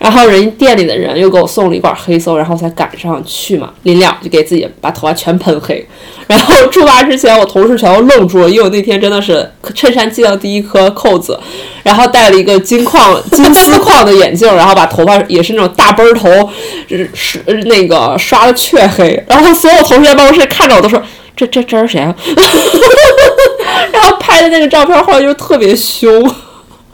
[0.00, 3.70] 然后人家店里的人又给我送了一管黑色，然后才赶上去嘛。
[3.82, 5.86] 临了就给自己把头发全喷黑。
[6.26, 11.38] 然后出发之前，我同事全都愣住了，因为我那天真的是衬衫系到第一颗扣子，
[11.82, 16.48] 然后戴了一个金框、金丝框的眼镜，然后把头发也是那种大奔儿头，
[16.88, 19.22] 是是那个刷的黢黑。
[19.28, 21.02] 然后所有同事在办公室看着我都说
[21.36, 22.14] ：“这这这是谁啊？”
[23.92, 26.34] 然后拍的那个照片后来就特别凶。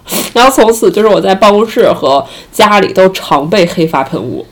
[0.34, 4.44] 然后从此就是我在办公室和家里都常备黑发喷雾。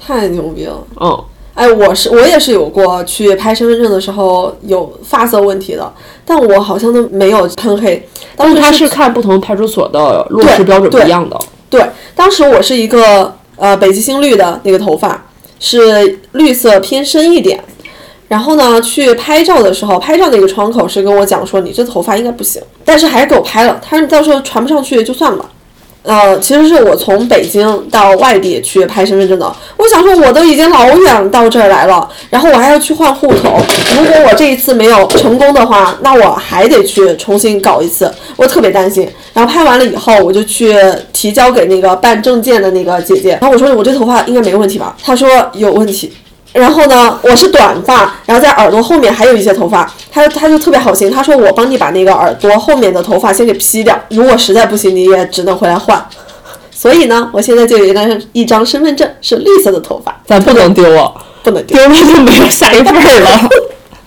[0.00, 0.82] 太牛逼了。
[1.00, 1.24] 嗯，
[1.54, 5.92] 哎，我是我也是有过去拍身份证的时候有发色问题的，
[6.24, 8.08] 但我好像都没有喷黑。
[8.36, 11.38] 当时但是它是看不同派出所的落实标准不一样的。
[11.68, 11.84] 对，
[12.14, 15.26] 当时我是一个呃北极星绿的那个头发，
[15.60, 17.62] 是绿色偏深一点。
[18.28, 23.80] 然后呢，去拍照的时候，拍照那个窗口是跟我讲说，你这头发应该不行，但是还是给我拍了。
[23.82, 25.44] 他说到时候传不上去就算了。
[26.04, 29.56] 呃，其实是我从北京到外地去拍身份证的。
[29.76, 33.60] 我想说，我都已经老远到这儿来了，然后我还要去换户口。
[33.96, 39.06] 如果我这一次没有成功的话，那我还得去重新搞一次，我特别担心。
[39.34, 40.74] 然后拍完了以后，我就去
[41.12, 44.96] 提交给那个办证件的那个姐姐，然后我说我这头发应该没问题吧？
[45.02, 46.10] 她说有问题。
[46.58, 56.04] 然后呢，我是短发，然后在耳朵后面还有一些头发，他他就特别好心，他说我帮你把那个耳朵后面的头发先给劈掉，如果实在不行，你也只能回来换。
[56.70, 61.76] 所以呢，我现在就有一张一张身份证是绿色的头发，咱不能丢啊，不能丢。
[61.78, 63.48] 丢了就没有下一辈了。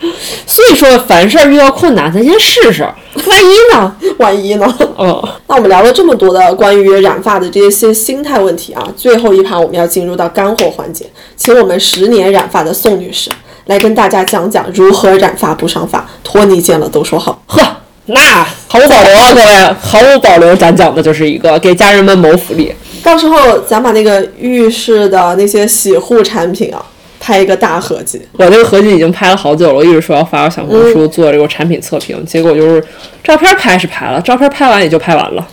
[0.47, 2.83] 所以说，凡事遇到困难，咱先试试，
[3.25, 3.95] 万一呢？
[4.17, 4.75] 万一呢？
[4.97, 13.29] 嗯， 那我们聊了这么多的关于染发的这些心态问题啊，最后一盘我们要进入到干货环节，请我们十年染发的宋女士
[13.65, 16.07] 来跟大家讲讲如何染发不伤发。
[16.23, 17.41] 托尼见了都说好。
[17.47, 17.61] 呵，
[18.07, 18.19] 那
[18.67, 22.73] 毫无保留啊，各位，毫无保留，咱讲的就是一个给家人们谋福利。
[23.03, 26.83] 到时候咱把那个浴室的那些洗护产品啊，
[27.21, 28.19] 拍一个大合集。
[28.33, 32.83] 我那个合集已经拍了好久了，我一直说要发个小红书做这个产品测评，结果就是
[33.23, 35.47] 照片拍是拍了，照片拍完也就拍完了。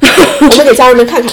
[0.40, 1.30] 我们给家人们看看。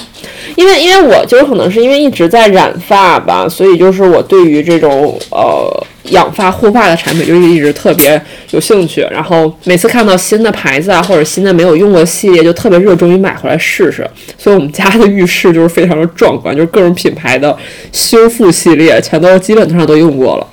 [0.55, 8.21] 因为因为我就是可能是因为一直在染发吧，所以就是我对于这种呃养发护发的产品就是一直特别
[8.51, 9.05] 有兴趣。
[9.11, 14.07] 然后每次看到新的牌子啊或者新的没有用过系列，就特别热衷于买回来试试。
[14.37, 17.55] 所以我们家的浴室就是非常的壮观，就是各种品牌的
[17.91, 20.47] 修复系列全都基本上都用过了。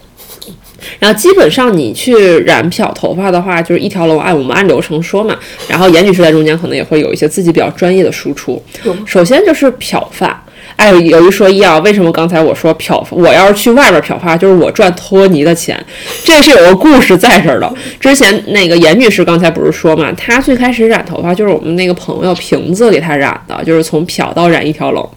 [0.99, 5.37] 然后基本上你去染漂头发的话，就是一条龙，按我们按流程说嘛。
[5.69, 8.63] 然后严女士在中间可能也会有一些自己比较专业的输出。
[9.07, 10.43] 首先就是漂发，
[10.77, 13.07] 哎，有一说一啊，为什么刚才我说漂？
[13.11, 15.79] 我要是去外边漂发，就是我赚托尼的钱，
[16.25, 17.73] 这是有个故事在这儿的。
[18.01, 25.09] 之前那个严女士刚才不是说嘛，她最开始染头发就是我们那个朋友瓶子给她染的，就是从漂到染一条龙。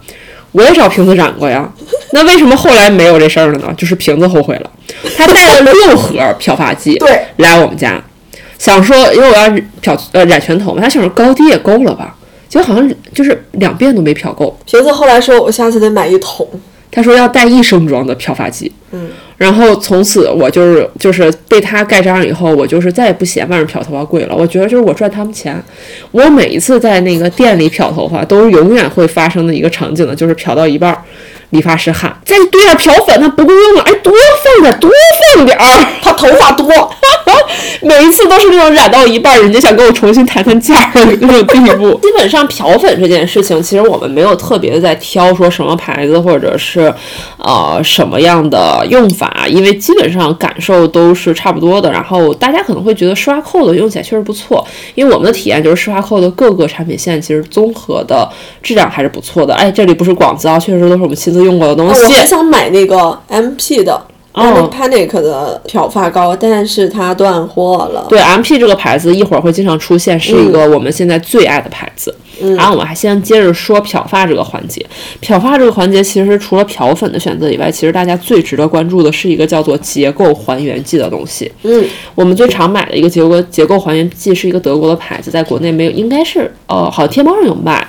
[0.52, 1.72] 我也找瓶子染过呀，
[2.12, 3.74] 那为什么后来没有这事儿了呢？
[3.78, 4.72] 就是瓶子后悔了，
[5.18, 8.02] 他带了六盒漂发剂，对，来我们家，
[8.58, 9.50] 想说因为我要
[9.82, 12.16] 漂呃染全头嘛，他想说高低也够了吧，
[12.50, 14.58] 结果好像就是两遍都没漂够。
[14.66, 16.48] 瓶子后来说，我下次得买一桶。
[16.94, 19.10] 他说要带一升装的漂发剂，嗯，
[19.42, 24.36] 然后从此我就是就是被他盖章以后，我就是再也不嫌外面漂头发贵了。
[24.36, 25.60] 我觉得就是我赚他们钱。
[26.12, 30.96] 我每一次在那个店里漂头发，都永远会发生的一个场景呢，就是漂到一半，
[31.52, 34.12] 理发师喊再兑点漂粉，它不够用了，哎，多
[34.44, 34.90] 放点，多
[35.36, 36.66] 放点儿，他头发多。
[37.82, 41.94] 每一次都是那种染到一半，人家想跟我重新谈谈价的那种地步。
[42.02, 46.94] 基本上漂粉这件事情，其实我们没有特别的在挑说什么牌子或者是
[47.38, 51.92] 呃什么样的用法，因为基本上感受都是差不多的。
[51.92, 58.30] 然后大家可能会觉得施华蔻的用起来确实不错，因为我们的体验就是施华蔻的各个产品线其实综合的
[58.62, 59.54] 质量还是不错的。
[59.56, 62.02] 哎，这里不是广告，确实都是我们亲自用过的东西。
[62.02, 64.02] 我还想买那个 MP 的。
[64.34, 68.06] 哦 Panic 的漂发膏，但是它断货了。
[68.08, 72.16] 对，MP 这个牌子一会儿会经常出现，是一个我们现在最爱的牌子。
[72.42, 74.84] 嗯然后我们还先接着说漂发这个环节。
[75.20, 81.52] 漂发这个环节，其实除了漂粉的选择以外，其实大家最值得关注的是一个叫做结构还原剂的东西。
[81.64, 81.84] 嗯，
[82.16, 87.86] 我们最常买的一个结构结构还原剂是一个德国的牌子，在国内没有，应该是呃，好像天猫上有卖。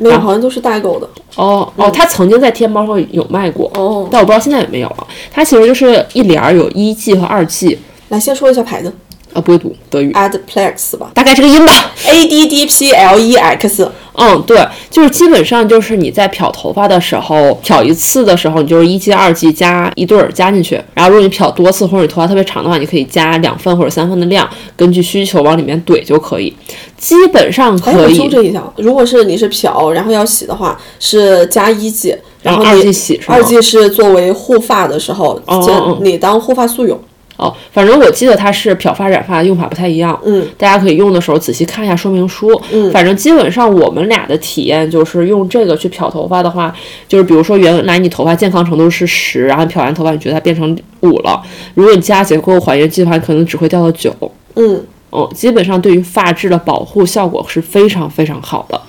[0.00, 1.08] 没有，好像都是代购的。
[1.36, 5.06] 哦哦，它曾经在天猫上有卖过，哦，但我不知道现在有没有了。
[5.30, 7.78] 它其实就是一帘儿有一季和二季，
[8.08, 8.92] 来先说一下牌子
[9.32, 11.92] 啊，不会读德语，，Adplex 吧大概这个音吧。
[12.06, 13.88] ，A D D P L E X。
[14.14, 14.58] 嗯，对，
[14.90, 20.78] 就是基本上就是你在漂头发的时候，漂一次的时候，你就是一剂、二剂加一对儿加进去。
[20.92, 26.54] 然后如果你漂多次或者你头发特别长的话，你可以加两份或者三份的量，根据需求往里面怼就可以。
[26.98, 37.00] 基本上可以，纠正一下，如果是你是漂，然后要洗的话，是加一剂，然后二你剂洗是吗二剂是作为护发的时候，就你当护发素用。
[37.40, 42.92] 哦，反正我记得它是漂发染发用法不太一样，嗯，大家可以用的时候仔细看一下说明书，嗯。
[42.92, 46.74] 反正基本上我们俩的体验就是用这个去漂头发的话，
[47.08, 51.42] 就是比如说原来你头发健康程度是十，然后漂完头发你觉得它变成五了，
[51.74, 54.14] 如果你加结构还原剂的话，可能只会掉到九，
[54.56, 54.82] 嗯，
[55.12, 58.80] 嗯，基本上对于发质的保护效果是非常非常好的，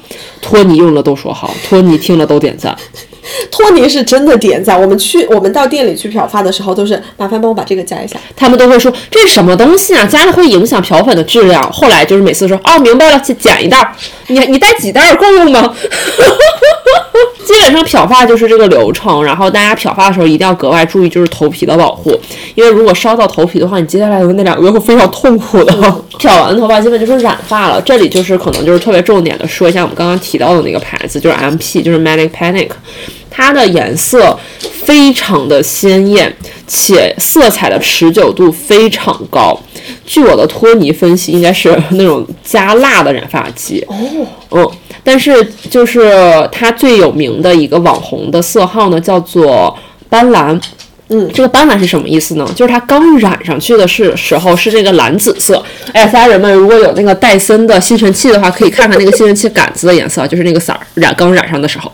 [0.41, 2.75] 托尼用了都说好，托尼听了都点赞。
[3.51, 4.79] 托尼是真的点赞。
[4.81, 8.19] 我们去，我们到店里去漂发的时候，都是麻烦帮我把这个加一下。
[8.35, 11.71] 他们都会说这是什么东西啊，加了会影响漂粉的质量。
[11.71, 13.93] 后来就是每次说哦，明白了，去捡一袋儿，
[14.27, 15.73] 你你带几袋儿够用吗？
[17.45, 22.17] 基本上漂发就是这个流程，然后大家漂发的时候一定要格外注意就是头皮的保护，
[22.55, 25.73] 因为如果烧到头皮的话，你接下来的那两个月会非常痛苦的。
[26.17, 32.69] 漂完头发基本就是染发了，这里就是可能就是特别重点的说一下我们刚刚提到的那个牌子，就是 MP，就是 Manic Panic。
[33.33, 34.37] 它的颜色
[34.83, 36.35] 非常的鲜艳，
[36.67, 39.57] 且色彩的持久度非常高。
[40.05, 43.83] 据我的托尼分析，应该是那种加蜡的染发剂。
[43.87, 43.95] 哦，
[44.51, 44.69] 嗯，
[45.03, 46.11] 但是就是
[46.51, 49.77] 它最有名的一个网红的色号呢，叫做
[50.09, 50.59] 斑斓。
[51.13, 52.49] 嗯，这个斑斓是什么意思呢？
[52.55, 55.61] 就是它刚染上去的是时候是这个蓝紫色。
[55.91, 61.91] 哎呀，家人们如果有那个戴森的吸尘器的话，可以看看那个吸尘器杆子的颜色，就是那个色儿染刚染上的时候。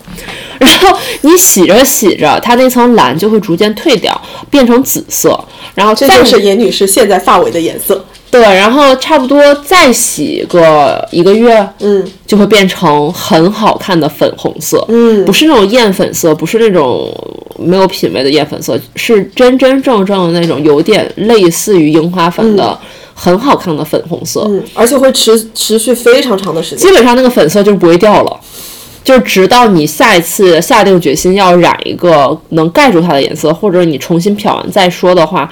[0.60, 4.20] 然后你洗着洗着，它那层蓝就会逐渐褪掉，
[4.52, 5.40] 变成紫色。
[5.74, 8.06] 然后再这就是严女士现在发尾的颜色。
[8.30, 14.84] 对，然后差不多再洗个一个月，嗯就会变成很好看的粉红色。
[14.90, 17.12] 嗯不是那种艳粉色，不是那种
[17.58, 22.78] 没有品味的艳粉色，是真真正正的那种有点类似于樱花粉的、
[23.14, 24.46] 很好看的粉红色。
[24.50, 26.80] 嗯，而且会持持续非常长的时间。
[26.80, 28.40] 基本上那个粉色就不会掉了。
[29.04, 35.50] 就直到你下一次下定决心要染一个能盖住它的颜色，或者你重新漂完再说的话，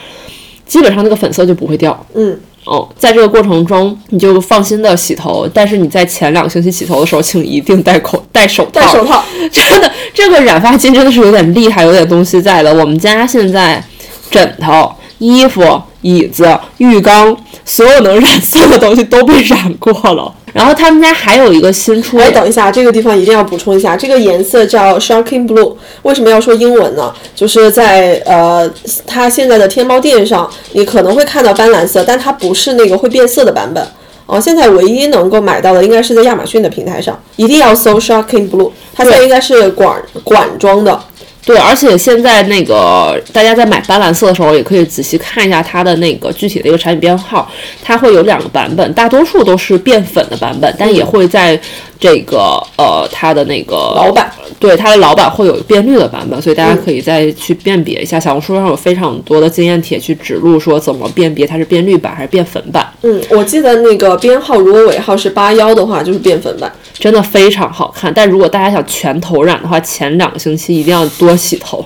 [0.65, 2.05] 基本上那个粉色就不会掉。
[2.13, 8.81] 嗯，哦，在这个过程中，你就放心的洗头，但是你在前两个星期洗头的时候，请一定戴口戴手套。
[8.81, 12.73] 戴手套， 真的，这个染发剂真的是有点厉害，有点东西在的。
[12.73, 13.83] 我们家现在
[14.31, 20.33] 枕头、衣服、椅子、浴缸，所有能染色的东西都被染过了。
[20.55, 25.75] 然后他们家还有一个新出哎，的，等一下，这个地方一定要补充一下，这个颜色叫 Shocking Blue。
[26.03, 27.13] 为什么要说英文呢？
[27.35, 28.71] 就是在呃，
[29.05, 33.85] 它现在的天猫店上，你可能会看到斑斓色，但它不是那个会变色的版本。
[34.27, 40.97] 哦，现在唯一能够买到的应该是在亚马逊的平台上，一定要搜 Shocking Blue，它现在应该是管管装的。
[41.45, 47.47] 对，而且现在那个大家在买斑斓色的时候，也可以仔细看一下它的那个具体的一个产品编号，
[47.83, 51.59] 它会有两个版本，大多数都是变粉的版本，但也会在
[51.99, 58.19] 这个呃它的那个老版，对它的老版会有变绿的版本，所以大家可以再去辨别一下。
[58.19, 66.71] 小红书上有非常多的经验帖去指路说怎么辨别它是变绿版还是变粉版，嗯，我记得那个编号如果尾号是八幺的话，就是变粉版。
[66.97, 68.11] 真的非常好看。
[68.13, 71.85] 但如果大家想全头染的话，前两个星期一定要多洗头。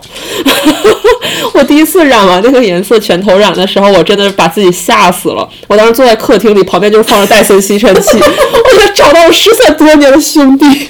[1.53, 5.49] 我第一次染完那个颜色全头染的时候，我真的是把自己吓死了。
[5.67, 10.65] 我当时坐在客厅里，旁边就是放着戴森吸尘器， 我就找到了失散多年的兄弟，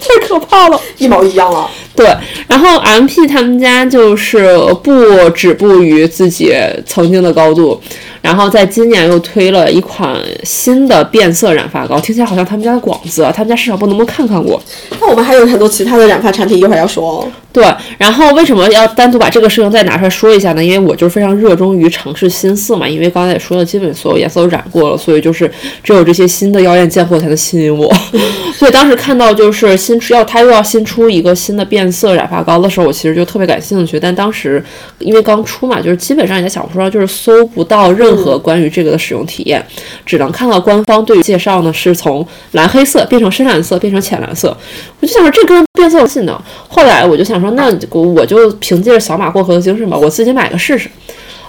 [0.00, 0.80] 太可怕了。
[0.98, 1.68] 一毛一样了！
[1.94, 2.06] 对，
[2.48, 6.54] 然后 M P 他们家就是不止步于自己
[6.86, 7.80] 曾经的高度，
[8.22, 14.62] 然后在今年又推了一款新的变色染发膏，听起来好像他们家的广子啊，他们家市场部能不能看看我？
[15.00, 17.28] 那我们还有很多其他的染发产品，一会儿要说哦。
[17.52, 17.62] 对，
[17.98, 20.64] 然后为什么要单独把这个事情再拿出来说一下呢？
[20.64, 25.50] 因为我就是非常热衷于尝试新色嘛，因为刚才也说了，基本所有颜色都染过了，所以就是
[25.84, 27.92] 只有这些新的妖艳贱货才能吸引我。
[28.56, 34.00] 所以当时看到就是新出要它又要新出一个新的变色染发膏的时候，我其实就特别感兴趣。
[34.00, 34.64] 但当时
[34.98, 39.64] 因为刚出嘛，就是基本上你在小红书上就是搜不到任何关于这个的使用体验，
[40.06, 44.56] 只能看到官方对于介绍呢是从蓝黑色变成深蓝色变成浅蓝色。
[45.00, 46.40] 我就想说这跟变色有戏呢。
[46.68, 50.90] 后来我就想说，那我就凭借着小马过河的精神吧，我自己买个试试。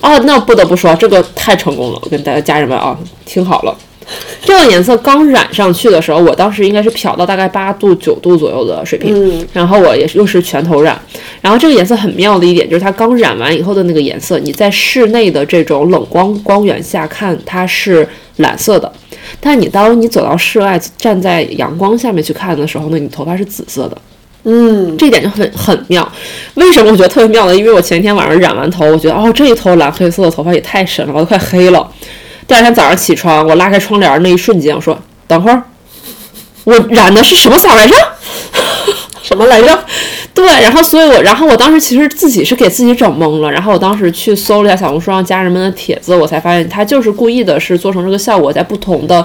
[0.01, 1.99] 啊，那不得不说，这个太成功了！
[2.01, 3.73] 我跟大家家人们啊，听好了，
[4.43, 10.99] 这个颜色刚染上去的时候，我当时应该是漂到大概八度九度左右的水平，嗯然后我也是又是全头染，
[11.41, 18.91] 然后这个颜色很妙的一点就是它刚染完以后的那个颜色，你在室内的这种冷光光源下看它是蓝色的，
[19.39, 23.97] 但你当你走到室外站在阳光下面去看的时候呢，你头发是紫色的。
[24.45, 26.05] 嗯，这一点就很很妙。
[26.55, 27.55] 为什么我觉得特别妙呢？
[27.55, 31.89] 因为我前一天晚上染完头，我觉得哦，这一头蓝黑色的头发也太神了吧，都快黑了。
[32.47, 35.63] 第二天早上起床，我拉开窗帘那一瞬间，我说等会儿，
[36.65, 37.95] 我染的是什么色来着？
[39.23, 39.85] 什么来着？
[40.33, 49.23] 对，然后所以我，然后我当时其实自己是给自己整懵了，然后我当时去搜了一下小红书上家人们的帖子，我才发现他就是故意的，是做成这个效果，在不同的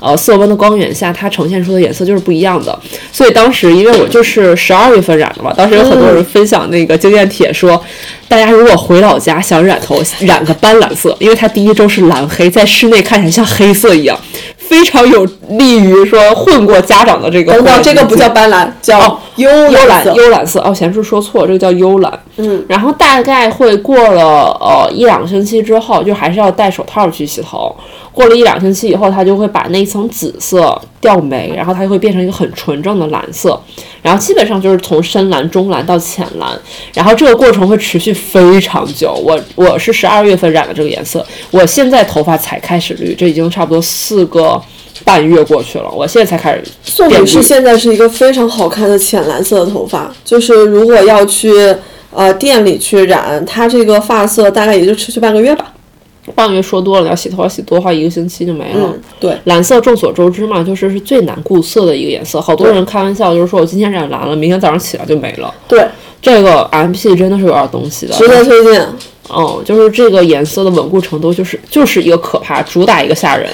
[0.00, 2.78] 呃色温的光源下，它呈现出的颜色就是不一样的。
[3.10, 7.82] 所以当时因为我就是十二月份染的嘛，当时有很多人分享那个经验帖说，
[8.28, 14.18] 大家如果回老家想染头，染个斑斓色，因为它第一周是蓝黑，在室内看起来像黑色一样。
[14.58, 17.82] 非常有利于说混过家长的这个等等。
[17.82, 20.14] 这个不叫斑斓，叫幽幽蓝色。
[20.14, 22.20] 幽蓝色哦，前述说错，这个叫幽蓝。
[22.36, 27.74] 嗯，然后大概会过了呃一两个星期之后，就还是要戴手套去洗头。
[28.12, 33.58] 过了一两星期以后，它就会把那一层紫色掉没，然后它就会变成一个很纯正的蓝色。
[34.02, 36.58] 然后基本上就是从深蓝、中蓝到浅蓝，
[36.94, 39.12] 然后这个过程会持续非常久。
[39.12, 44.60] 我我是十二月份染的这个颜色，我现在头发才开始绿，这已经差不多四个
[45.04, 51.52] 半月过去了，我现在才开始宋女士现在是一个非常好看的浅蓝色的头发，就是如果要去
[52.12, 55.72] 呃店里去染，它这个发色大概也就持续半个月吧。
[56.34, 58.92] 半个月说多了，要洗头发洗多的话，一个星期就没了。
[58.92, 62.40] 嗯，对，蓝色众所周知嘛，就是是最难固色的一个颜色。
[62.40, 65.52] 好多人开玩笑就是说我今天染蓝了，明天早上起来就没了。
[65.66, 65.84] 对，
[66.22, 68.14] 这个 M P 真的是有点东西的。
[68.14, 68.86] 值得推荐。
[69.34, 73.48] 嗯，就是这个颜色的稳固程度，就是就是一个可怕，主打一个吓人。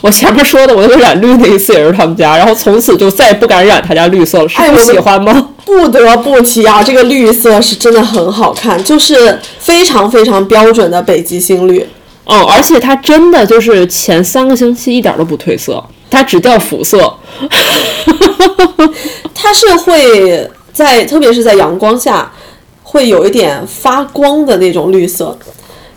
[0.00, 4.48] 我前面说的，我那个染绿那一次也是他们家，然后从此就再也不敢染他家绿色了。
[4.48, 5.48] 是不哎我喜欢吗？
[5.64, 11.86] 不得不提啊，这个绿色是真的很好看，就是非常非常标准的北极星绿。
[12.26, 17.12] 嗯，而且它真的就是前三个星期一点都不褪色，它只掉肤色。
[19.34, 22.30] 它是会在，特别是在阳光下，
[22.90, 25.36] 会有一点发光的那种绿色。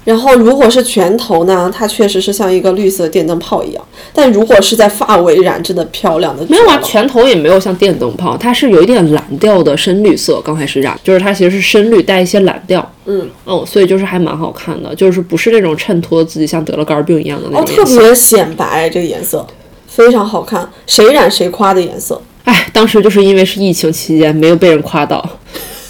[0.06, 3.82] 然后如果是全头呢，它确实是像一个绿色电灯泡一样。
[4.14, 10.42] 但如果是在发尾染，真的漂亮的没有啊，全头也没有像电灯泡，它是有一点蓝调的深绿色。
[10.44, 12.86] 刚开始染，就是它其实是深绿带一些蓝调。
[13.06, 18.00] 嗯哦，所以就是还蛮好看的，就是不是那种衬托自己像得了肝病一样的那哦，特种颜色。
[18.02, 19.48] 别显白，这个颜色
[19.88, 22.22] 非常好看，谁染谁夸的颜色。
[22.44, 25.26] 哎，当时就是因为是疫情期间，没有被人夸到，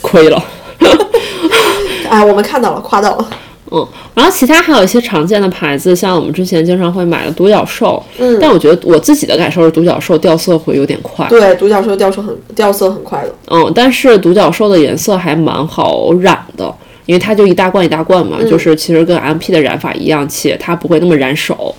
[0.01, 0.45] 亏了。
[2.09, 3.29] 哎，我们看到了，夸到了。
[3.71, 13.33] 嗯，然后其他还有一些常见的牌子，像我们之前经常会买的独角兽，嗯但我觉得我自己的感受是独角兽掉色会有点快，对，独角兽掉色很掉色很快的。
[13.49, 16.71] 嗯，但是独角兽的颜色还蛮好染的，
[17.07, 21.73] 因为它就一大罐一大罐嘛，就是其实跟 M P 的染法一样，且它不会那么染手。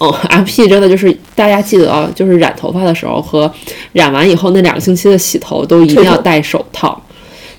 [0.00, 3.48] 嗯，M P 真的就是大家记得啊，就是染头发的时候和
[3.92, 7.00] 染完以后那两个星期的洗头都一定要戴手套。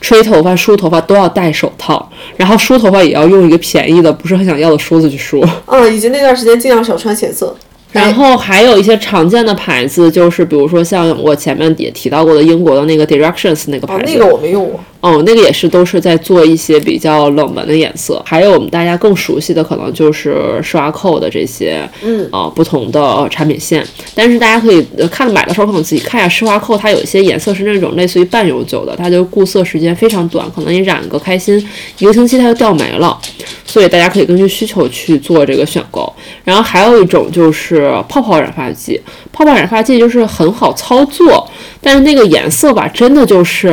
[0.01, 5.43] 吹头发、梳头发都要戴手套，然后梳头发也要用一个便宜的、不是很想要的梳子去梳。
[5.67, 7.55] 嗯，以及那段时间尽量少穿显色。
[7.91, 14.79] 然后还有一些常见的牌子，就是比如说像我前面也提到过的英国的那个 Directions 那个牌哦，子，那个我没用过。
[15.01, 23.85] 哦，那个也是都是在做一些比较冷门的颜色，还有我们大家更熟悉的可能就是施华蔻的这些，嗯，呃，不同的呃产品线。
[24.15, 31.55] 但是大家可以呃看买的时候可能自己看一下施华蔻，它有一些颜色是那种类似于半永久的，它就固色时间非常短，可能你染个开心
[31.99, 33.15] 一个星期它就掉没了，
[33.63, 36.11] 所以大家可以根据需求去做这个选购。
[36.43, 38.99] 然后还有一种就是泡泡染发剂，
[39.31, 41.47] 泡泡染发剂就是很好操作，
[41.79, 43.69] 但是那个颜色吧，真的就是，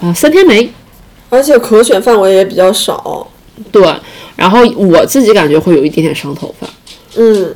[0.00, 0.70] 啊、三天没。
[1.30, 3.26] 而且可选范围也比较少。
[3.72, 3.82] 对，
[4.36, 6.66] 然后我自己感觉会有一点点伤头发，
[7.16, 7.54] 嗯，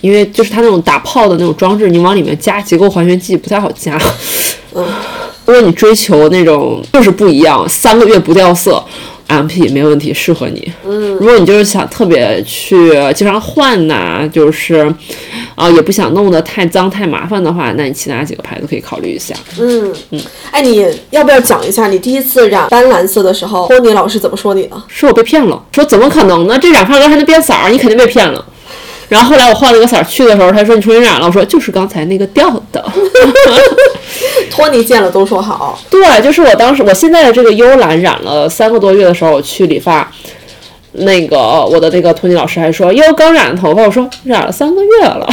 [0.00, 4.00] 因为就是它那种打泡的那种装置，你往里面加结构还原剂不太好加。
[4.74, 4.86] 嗯，
[5.44, 8.82] 如果你追求那种就是不一样，三个月不掉色。
[9.28, 10.72] M P 没问题，适合你。
[10.84, 14.92] 嗯，如果你就是想特别去经常换呐、就是，
[15.54, 19.34] 啊、也不想弄得太脏太麻烦的话，那你其他几个牌子可以考虑一下。
[19.60, 24.82] 嗯嗯，哎，你要不要讲一下你第一次染斑斓色的时候，托尼老师怎么说你的？
[24.88, 26.58] 说我被骗了，说怎么可能呢？
[26.58, 28.42] 这染发膏还能变色儿，你肯定被骗了。
[29.08, 32.84] 然后后来我换了个色儿去的时候，他说你重新染了，我说就是刚才那个掉的。
[34.50, 35.78] 托尼见了都说好。
[35.90, 40.10] 对，就是我当时我现在的这个幽蓝染了三个多月的时候，我去理发，
[40.92, 45.28] 那个我的那个托尼老师还说哟刚染的头发，我说染了三个月了，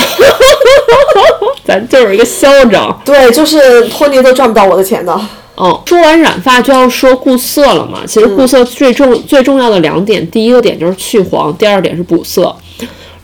[1.65, 3.01] 咱就是一个嚣张。
[3.03, 5.19] 对，就是托尼都赚不到我的钱的。
[5.57, 8.01] 嗯，说完染发就要说固色了嘛。
[8.05, 12.55] 其实固色最重、最重要的两点，第一个点就是去黄，第二点是补色。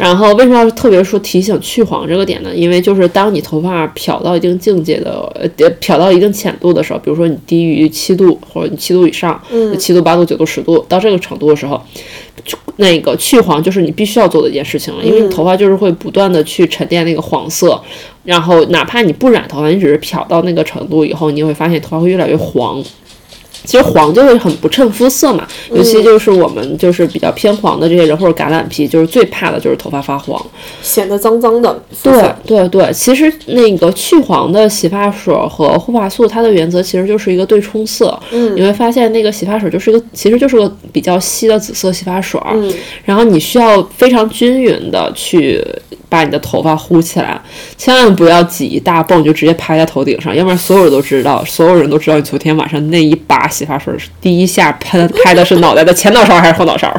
[0.02, 2.50] 然后为什么要特别说提醒去黄这个点呢？
[2.56, 11.80] 因为就是当你头发漂到一定境界的，呃，漂到一定浅度的时候，比如说你低于七度或者你七度以上，嗯七度、八度、九度、十度到这个程度的时候，
[12.44, 17.80] 就那个去黄就是你必须要做的一件事情了，因为你头发就是会不断的去沉淀那个黄色，
[18.24, 22.84] 然后哪怕你不染头发，你只是漂到那个程度以后，你会发现头发会越来越黄。
[23.64, 30.44] 其实黄就会很不衬肤色嘛，尤其就是我们就是比较偏黄的这些人或者橄榄皮，就是最怕的就是头发发黄。
[30.82, 31.82] 显得脏脏的。
[32.04, 38.18] 对对对，其实那个去黄的洗发水和护发素，它的原则其实就是一个对冲色。
[38.32, 42.40] 嗯你会发现那个洗发水就是一个，其实就是个比较稀的紫色洗发水。
[42.54, 42.74] 嗯
[43.06, 45.64] 然后你需要非常均匀的去
[46.10, 47.42] 把你的头发糊起来，
[47.78, 56.92] 千万不要挤一大泵就直接拍在头顶上，要不然所有人都知道，所有人都知道你昨天晚上那一把洗发水是第一下喷拍的是脑袋的前脑勺还是后脑勺。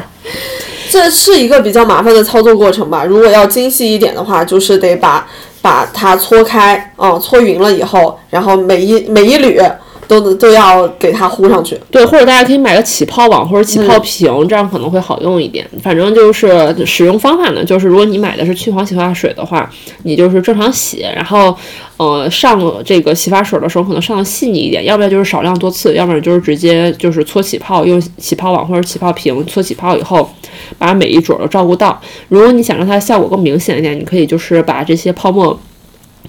[0.89, 3.03] 这是一个比较麻烦的操作过程吧。
[3.03, 5.27] 如果要精细一点的话，就是得把
[5.59, 9.59] 把它搓开，嗯，搓匀了以后，然后每一每一缕
[10.07, 11.79] 都都要给它糊上去。
[11.89, 15.67] 对，或者大家可以买个起泡网或者起泡瓶，这样可能会好用一点。
[15.81, 19.69] 反正就是使用方法呢，就是如果你买的是去黄洗发水的话，
[20.03, 21.55] 你就是正常洗，然后
[21.97, 30.29] 呃上这个洗发水的时候可能上的细腻一点，要不然就是少量多次，要不然就是直接就是搓起泡，用起泡网或者起泡瓶搓起泡以后，
[30.77, 31.99] 把每一撮都照顾到。
[32.29, 35.57] 如果你想让它效果更明显一点，你可以就是把这些泡沫。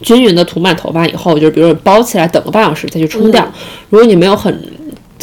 [0.02, 3.46] 均匀的涂满头发以后，就是比如说包起来，等个半小时再去冲掉。
[3.90, 4.72] 如果你没有很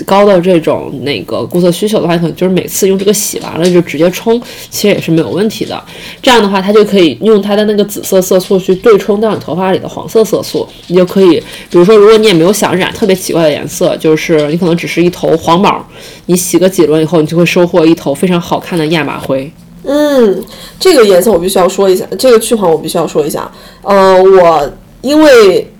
[0.05, 5.79] 高的这种那个固色需求的话，可能就是每次用这个洗完了就直接冲，其实也是没有问题的。
[6.21, 11.39] 这样的话，它就可以用它的那个紫色色素去对冲掉你头发里的黄色色素，你就可以，
[11.69, 15.85] 比如说，如果你也没有想染特别奇怪的颜色，就是你可能只是一头黄毛，
[16.27, 19.51] 你洗个几轮以后，你就会收获一头非常好看的亚麻灰。
[19.83, 20.43] 嗯，
[20.79, 23.49] 这个颜色我必须要说一下，这个去黄我必须要说一下。
[23.81, 24.69] 呃，我
[25.01, 25.71] 因为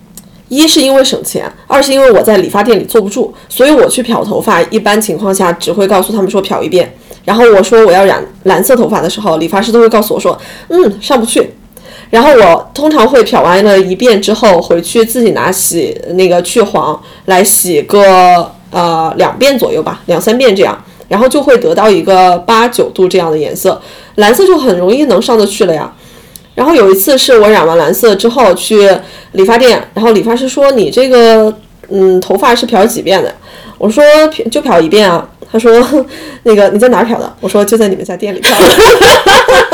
[0.49, 10.38] 一是因为省钱，二是因为我在理发店里坐不住，所以我去漂头发，一般情况下只会告诉他们说漂一遍，然后我说我要染蓝色头发的时候，理发师都会告诉我说，
[10.69, 11.53] 嗯，上不去。
[12.10, 20.78] 然后我通常会漂完了一遍之后，回去自己拿洗那个去黄来洗个呃两遍左右吧，两三遍这样，
[21.11, 23.81] 然后就会得到一个八九度这样的颜色，
[24.15, 25.91] 蓝色就很容易能上得去了呀。
[26.55, 28.89] 然后有一次是我染完蓝色之后去
[29.33, 31.53] 理发店，然后理发师说你这个
[31.89, 33.35] 嗯头发是漂几遍的？
[33.77, 35.27] 我说漂就漂一遍啊。
[35.51, 35.85] 他说
[36.43, 37.35] 那个你在哪儿漂的？
[37.41, 38.65] 我说就在你们家店里漂的。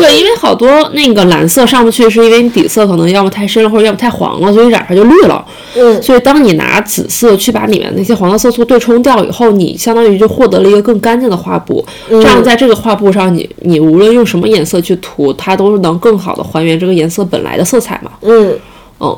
[0.00, 5.44] 对，因为好多那个蓝色上不去，是因为你底色可能要么太深了，或者要么太黄了，所以染出来就绿了。
[5.74, 11.84] 嗯，所以当你拿紫色去把里面那些黄色色素对冲掉以后，你相当于就获得了一个更干净的画布。
[12.08, 18.10] 这样在这个画布上，你你无论用什么颜色去涂，它都是能更好的还原这个颜色本来的色彩嘛。
[18.22, 18.58] 嗯
[19.00, 19.16] 嗯，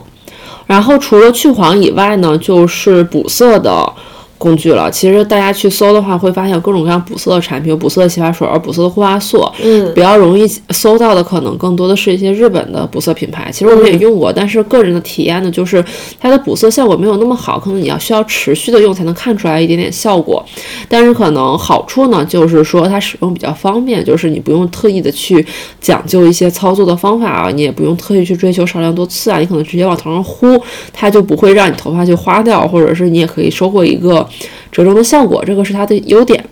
[0.66, 3.92] 然后除了去黄以外呢，就是补色的。
[4.40, 9.46] 工具了，其实大家去搜的话，会发现有各种各样补色的产品，有补色的洗发水，补色的护发素。
[9.62, 13.50] 嗯，比较容易搜到的可能更多的是一些日本的补色品牌。
[13.52, 15.84] 其实我们也用过，但是个人的体验呢，就是
[16.18, 20.42] 它的补色效果没有那么好，可能你要需要持续的用才能看出来一点点效果。
[20.88, 25.44] 但是可能好处呢，就是说它使用比较方便，就是你不用特意的去
[25.82, 30.58] 讲究一些操作的方法啊，你也不用特意去追求少量多次啊，你可能直接往头上呼，
[30.94, 34.26] 它就不会让你头发去花掉，或者是你也可以收获一个。
[34.70, 36.44] 折中的效果，这个是它的优点。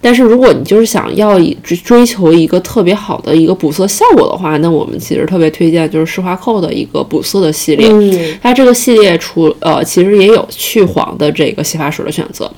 [0.00, 7.88] 但是如果你就是想要以追追求一个特别好的一个补色效果的话，那我们其实特别推荐就是施华蔻的一个补色的系列。
[7.90, 12.48] 嗯，它这个系列除呃其实也有去黄的这个洗发水的选择。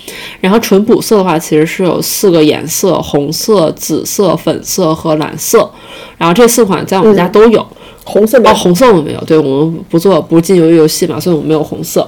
[0.40, 5.70] 然后纯补色的话，其实是有四个颜色：红色、紫色、粉色和蓝色。
[6.18, 7.66] 然后这四款在我们家都有。
[8.04, 12.06] 红色没哦，红色我们没有，对我们不做不进游游戏嘛，所以我们没有红色。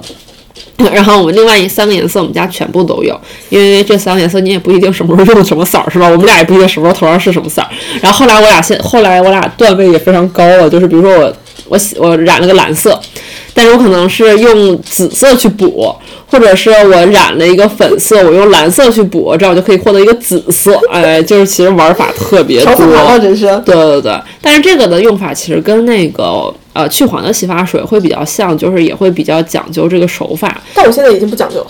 [0.91, 3.17] 然后我们另外三个颜色，我们家全部都有，
[3.49, 6.07] 因为这三个颜色你也不一定什么时候用什么色儿，是吧？
[6.07, 7.67] 我们俩也不一定什么时候头上是什么色儿。
[8.01, 11.33] 然后后来我俩现，后来我俩段位也非常高了，就是比如说我
[11.69, 12.99] 我我染了个蓝色，
[13.53, 15.95] 但是我可能是用紫色去补，
[16.27, 20.77] 或者是我染了一个粉色，我用蓝色去补，这样我就可以获得一个紫色。
[20.91, 22.75] 哎，就是其实玩法特别多，
[23.19, 23.45] 真是。
[23.63, 26.53] 对对对，但是这个的用法其实跟那个。
[26.73, 30.61] 呃，去黄的洗发水会比较像，就是也会比较讲究这个手法。
[30.73, 31.67] 但我现在已经不讲究了。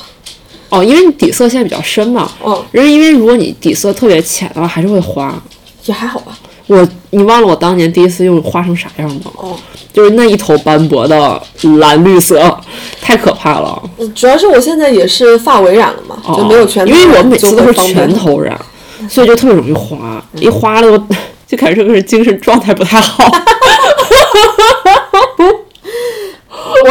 [0.70, 2.32] 哦，因为你底色现在比较深嘛。
[2.44, 2.64] 嗯。
[2.74, 5.40] 因为因为如果你底色特别浅的话，还是会花。
[5.86, 6.38] 也还好吧。
[6.68, 9.32] 我，你忘了我当年第一次用花成啥样吗？
[9.36, 9.56] 哦。
[9.92, 11.40] 就是那一头斑驳的
[11.78, 12.58] 蓝绿色，
[13.00, 13.80] 太可怕了。
[14.16, 16.88] 主要是我现在也是发尾染了嘛，就没有全。
[16.88, 18.60] 因为我每次都是全头染，
[19.08, 20.24] 所以就特别容易花。
[20.34, 21.06] 一花了，就
[21.50, 23.30] 就感觉是精神状态不太好。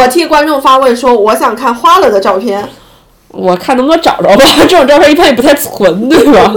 [0.03, 2.67] 我替观众发问说：“我想看花了的照片，
[3.29, 4.45] 我看能不能找着吧。
[4.67, 6.53] 这种照片一般也不太存，对吧？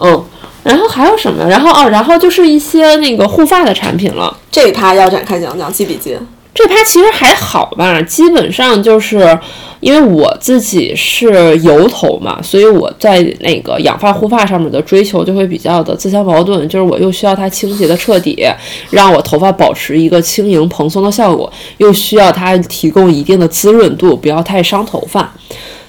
[0.00, 0.24] 嗯，
[0.64, 1.48] 然后还有什么？
[1.48, 4.36] 然后哦，然后就是一些那个护发的产品了。
[4.50, 6.18] 这一趴要展开讲讲，记笔记。
[6.54, 9.38] 这趴其实还好吧，基本上就是。
[9.80, 18.42] 因为我自己是油头嘛，所以我在那个养发护发上面的追求就会比较的自相矛盾，就是我又需要它清洁的彻底，
[18.88, 25.30] 让我头发保持一个轻盈蓬松的效果，又需要它提供一定的滋润度，不要太伤头发。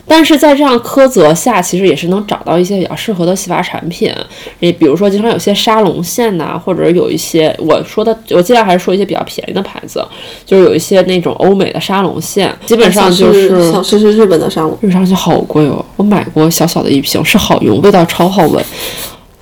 [0.07, 4.13] 但是在这样苛责下，其实也是能找到一些比较适合的洗发产品。
[4.59, 10.05] 也比如说，经常有些沙龙线呐，或者有一些我说的，我尽量还是说一些比较便宜的牌子，
[10.45, 15.83] 就是有一些那种欧美的沙龙线，基本上就是想试试日本的沙龙，日本沙龙线好贵哦。
[15.95, 18.63] 我买过小小的一瓶，是好用，味道超好闻，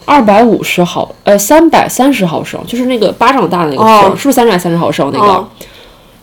[0.05, 5.45] 二百五十毫呃三百三十毫升，就是那个巴掌大的那个瓶，是不是三百三十毫升那个？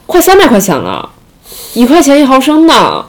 [0.07, 1.09] 快三百块钱了，
[1.75, 3.05] 一块钱一毫升呢。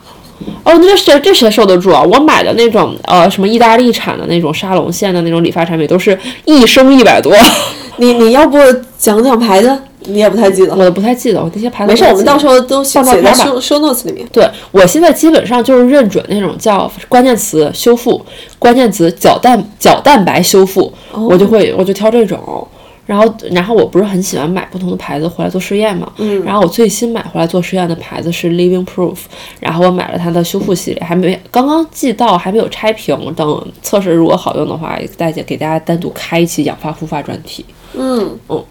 [0.64, 2.02] 哦，那谁这谁受得住啊？
[2.02, 7.34] 我买的那种呃什么意大利产的那种沙龙线的那种理发产品，都是一升一百多。
[7.98, 8.58] 你你要不
[8.98, 9.78] 讲讲牌子？
[10.06, 11.92] 你也不太记得，我都不太记得，我那些牌子。
[11.92, 14.28] 没事，我们到时候都写在收收 notes 里面。
[14.32, 18.20] 对我现在基本上就是认准那种叫关键词修复，
[18.58, 22.68] 关键词角蛋角蛋白修复，我就会我就挑这种。
[23.12, 26.10] 然后，然后我不是很喜欢买不同的牌子回来做实验嘛。
[26.16, 26.42] 嗯。
[26.46, 29.18] 然后我最新买回来做实验的牌子是 Living Proof，
[29.60, 33.18] 然后我买了它的修复系列，还没刚刚寄到，还没有拆瓶。
[33.36, 37.66] 等测试如果好用的话，大家给大家单独开一期养发护发专题。
[37.96, 38.64] 嗯嗯。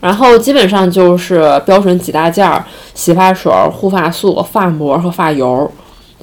[0.00, 2.64] 然后基本上就是标准几大件儿：
[2.94, 5.70] 洗发水、护发素、发膜和发油，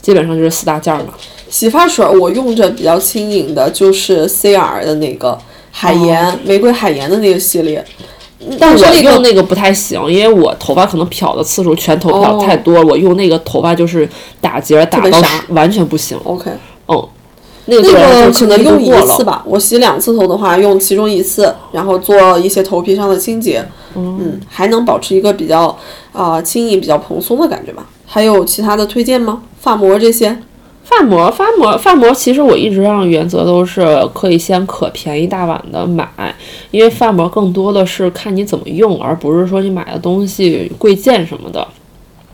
[0.02, 1.14] 基本上就是四大件儿嘛。
[1.48, 5.40] 洗发水我用着比较轻盈的，就是 CR 的那个。
[5.72, 7.84] 海盐玫瑰海盐的那个系列，
[8.60, 14.08] 但是我用那个不太行，因为我头发可能漂的次数全头漂太多了，我用那个头发就是
[14.40, 16.18] 打结打到完全不行。
[16.24, 16.52] OK，
[16.88, 17.08] 嗯，
[17.66, 17.84] 那个
[18.32, 23.64] 可能用一次吧，我洗两次头的话，用其中一次，然后做一些头皮上的清洁，
[23.96, 25.78] 嗯，还能保持一个比较
[26.12, 27.86] 啊、轻盈、比较蓬松的感觉吧。
[28.06, 29.44] 还有其他的推荐吗？
[29.60, 30.38] 发膜这些？
[30.84, 36.08] 发膜，发膜，发膜，其实我一直让原则都是可以先可便宜大碗的买，
[36.72, 41.66] 因为发膜更多的是看你怎么用，而不是说你买的东西贵贱什么的。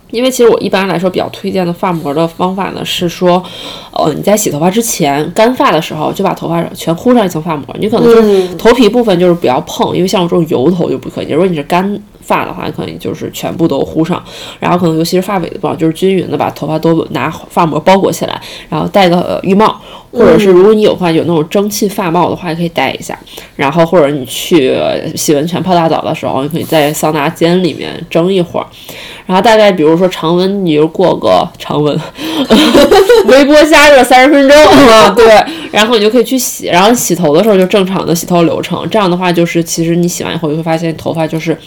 [0.10, 3.44] 因为其实我一般来说比较推荐的发膜的方法呢，是说，
[3.92, 7.66] 呃，你在洗头发之前，干发的时候就把头发全糊上一层发膜。
[7.78, 11.30] 你可能就是头皮部分就是不要碰，因为像我这种油头就不可以。
[11.30, 14.22] 如果你是干发的话，可能就是全部都敷上，
[14.60, 18.40] 然后可能尤其是发尾的地方，就是均匀的把头发都拿发膜包裹起来，
[18.70, 19.80] 然后戴个浴帽，
[20.12, 23.18] 或者是如果你有话有那种蒸汽发帽的话，也可以戴一下。
[23.56, 24.76] 然后或者你去
[25.16, 28.68] 洗温泉泡大澡的时候，你可以在桑拿间里面蒸一会儿。
[29.26, 32.00] 然后大概比如说常温，你就过个常温，
[33.28, 35.26] 微波加热三十分钟，啊，对，
[35.72, 36.68] 然后你就可以去洗。
[36.68, 41.58] 然后洗头的时候就正常的洗头流程，这样的话就是其实你洗完以后，你会发现头发就是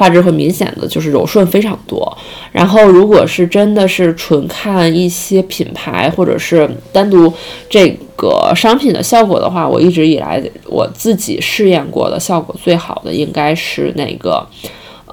[0.00, 2.16] 发质会明显的就是柔顺非常多。
[2.50, 7.30] 然后如果是真的是纯看一些品牌或者是单独
[7.68, 14.46] 这个商品的效果的话，我一直以来我自己试验过的效果最好的应该是那个。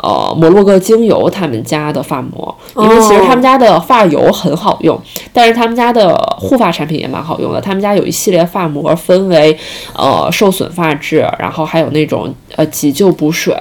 [0.03, 4.95] 呃，摩洛哥精油他们家的发膜，因为其实他们家的发油很好用，
[5.33, 7.59] 但是他们家的护发产品也蛮好用的。
[7.59, 9.57] 他们家有一系列发膜，分为
[9.95, 13.55] 呃受损发质，然后还有那种呃急救补水，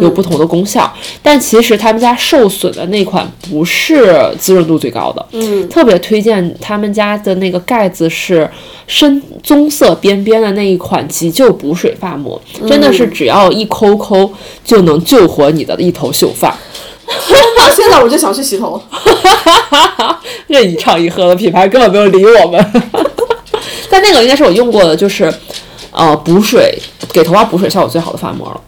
[0.00, 0.90] 有不同的功效。
[1.22, 8.50] 但其实他们家受损的那款不是滋润度最高的，嗯，特别推荐他们家的那个盖子是
[8.86, 14.32] 深棕色边边的那一款急救补水发膜，真的是只要一抠抠
[14.64, 16.56] 就能救活你的一头秀发。
[17.56, 18.80] 那 现在我就想去洗头。
[20.48, 22.72] 这一唱一和的品牌根本没有理我们。
[23.90, 25.32] 但那个应该是我用过的，就是
[25.98, 26.78] 呃补水
[27.12, 28.60] 给头发补水效果最好的发膜了。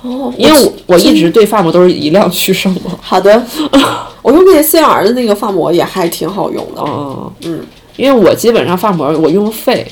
[0.00, 2.96] 哦，因为我我一直对发膜都是以量取胜嘛。
[3.00, 3.44] 好的，
[4.22, 7.60] 我用那个 CR 的那个发膜也还挺好用的，嗯嗯，
[7.96, 9.86] 因为我基本上发膜我用废，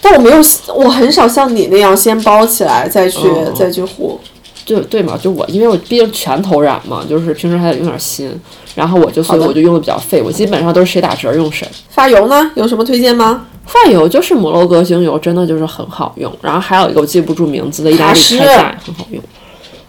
[0.00, 0.38] 但我没有，
[0.74, 4.20] 我很少像你那样先包起来再去、哦再去护。
[4.64, 8.32] 对对嘛，就我因为我毕竟全头染嘛，就是平时还得用点心，
[8.74, 11.66] 然后我就所以我就用的比较废，我基本上都是谁打折用谁。
[11.90, 13.46] 发油呢，有什么推荐吗？
[13.66, 16.32] 发油就是摩洛哥精油，真的就是很好用。
[16.40, 19.22] 然后还有一个我记不住名字的意大利卡诗开赛很好用。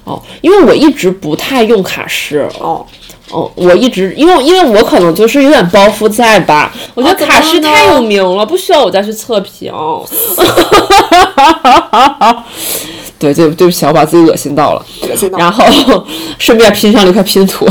[0.05, 2.85] 哦，因为我一直不太用卡诗，哦，
[3.31, 9.71] 哦，我一直因为因为我可能就是有点包袱在吧，我觉得卡诗太有名了，不需要我再去测评。
[13.31, 14.85] 对对对不起，我把自己恶心到了。
[15.09, 15.65] 恶心到然后
[16.37, 17.65] 顺便拼上了一块拼图，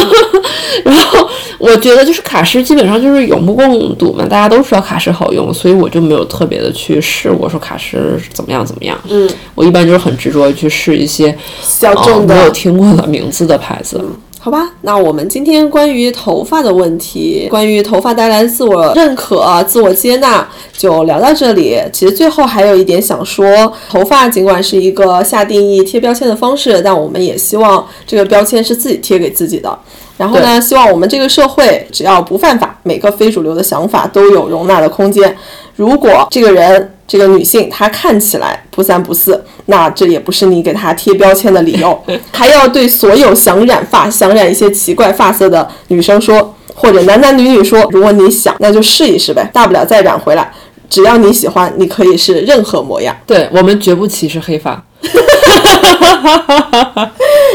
[0.84, 1.28] 然后
[1.58, 8.98] 我觉得就是卡诗基本上就是有目共睹嘛，大家都知道卡诗好用，所以我就没有特别的去试我说卡诗怎么样怎么样。
[9.08, 12.34] 嗯，我一般就是很执着地去试一些呃小众的。
[12.34, 14.00] 没有听过的名字的牌子。
[14.46, 21.76] 好吧，那我们今天关于头发的问题，关于头发带来的自我认可、自我接纳，就聊到这里。
[21.92, 29.76] 其实最后还有一点想说，头发尽管是一个下定义、贴标签的方式，但我们也希望这个标签是自己贴给自己的。
[30.16, 35.36] 然后呢，希望我们这个社会只要不犯法，每个非主流的想法都有容纳的空间。
[35.76, 42.02] 如果这个人，这个女性她看起来不三不四，那这也不是你给她贴标签的理由。
[42.32, 50.50] 还要对所有想染发、想染一些奇怪发色的女生说，或者男男女女说，如果你想，那就试一试呗，大不了再染回来。
[50.88, 53.14] 只要你喜欢，你可以是任何模样。
[53.26, 54.82] 对我们绝不歧视黑发。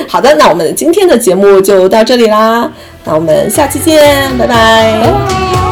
[0.07, 2.69] 好的，那我们今天的节目就到这里啦，
[3.05, 4.99] 那我们下期见，拜拜。
[5.01, 5.70] 拜拜。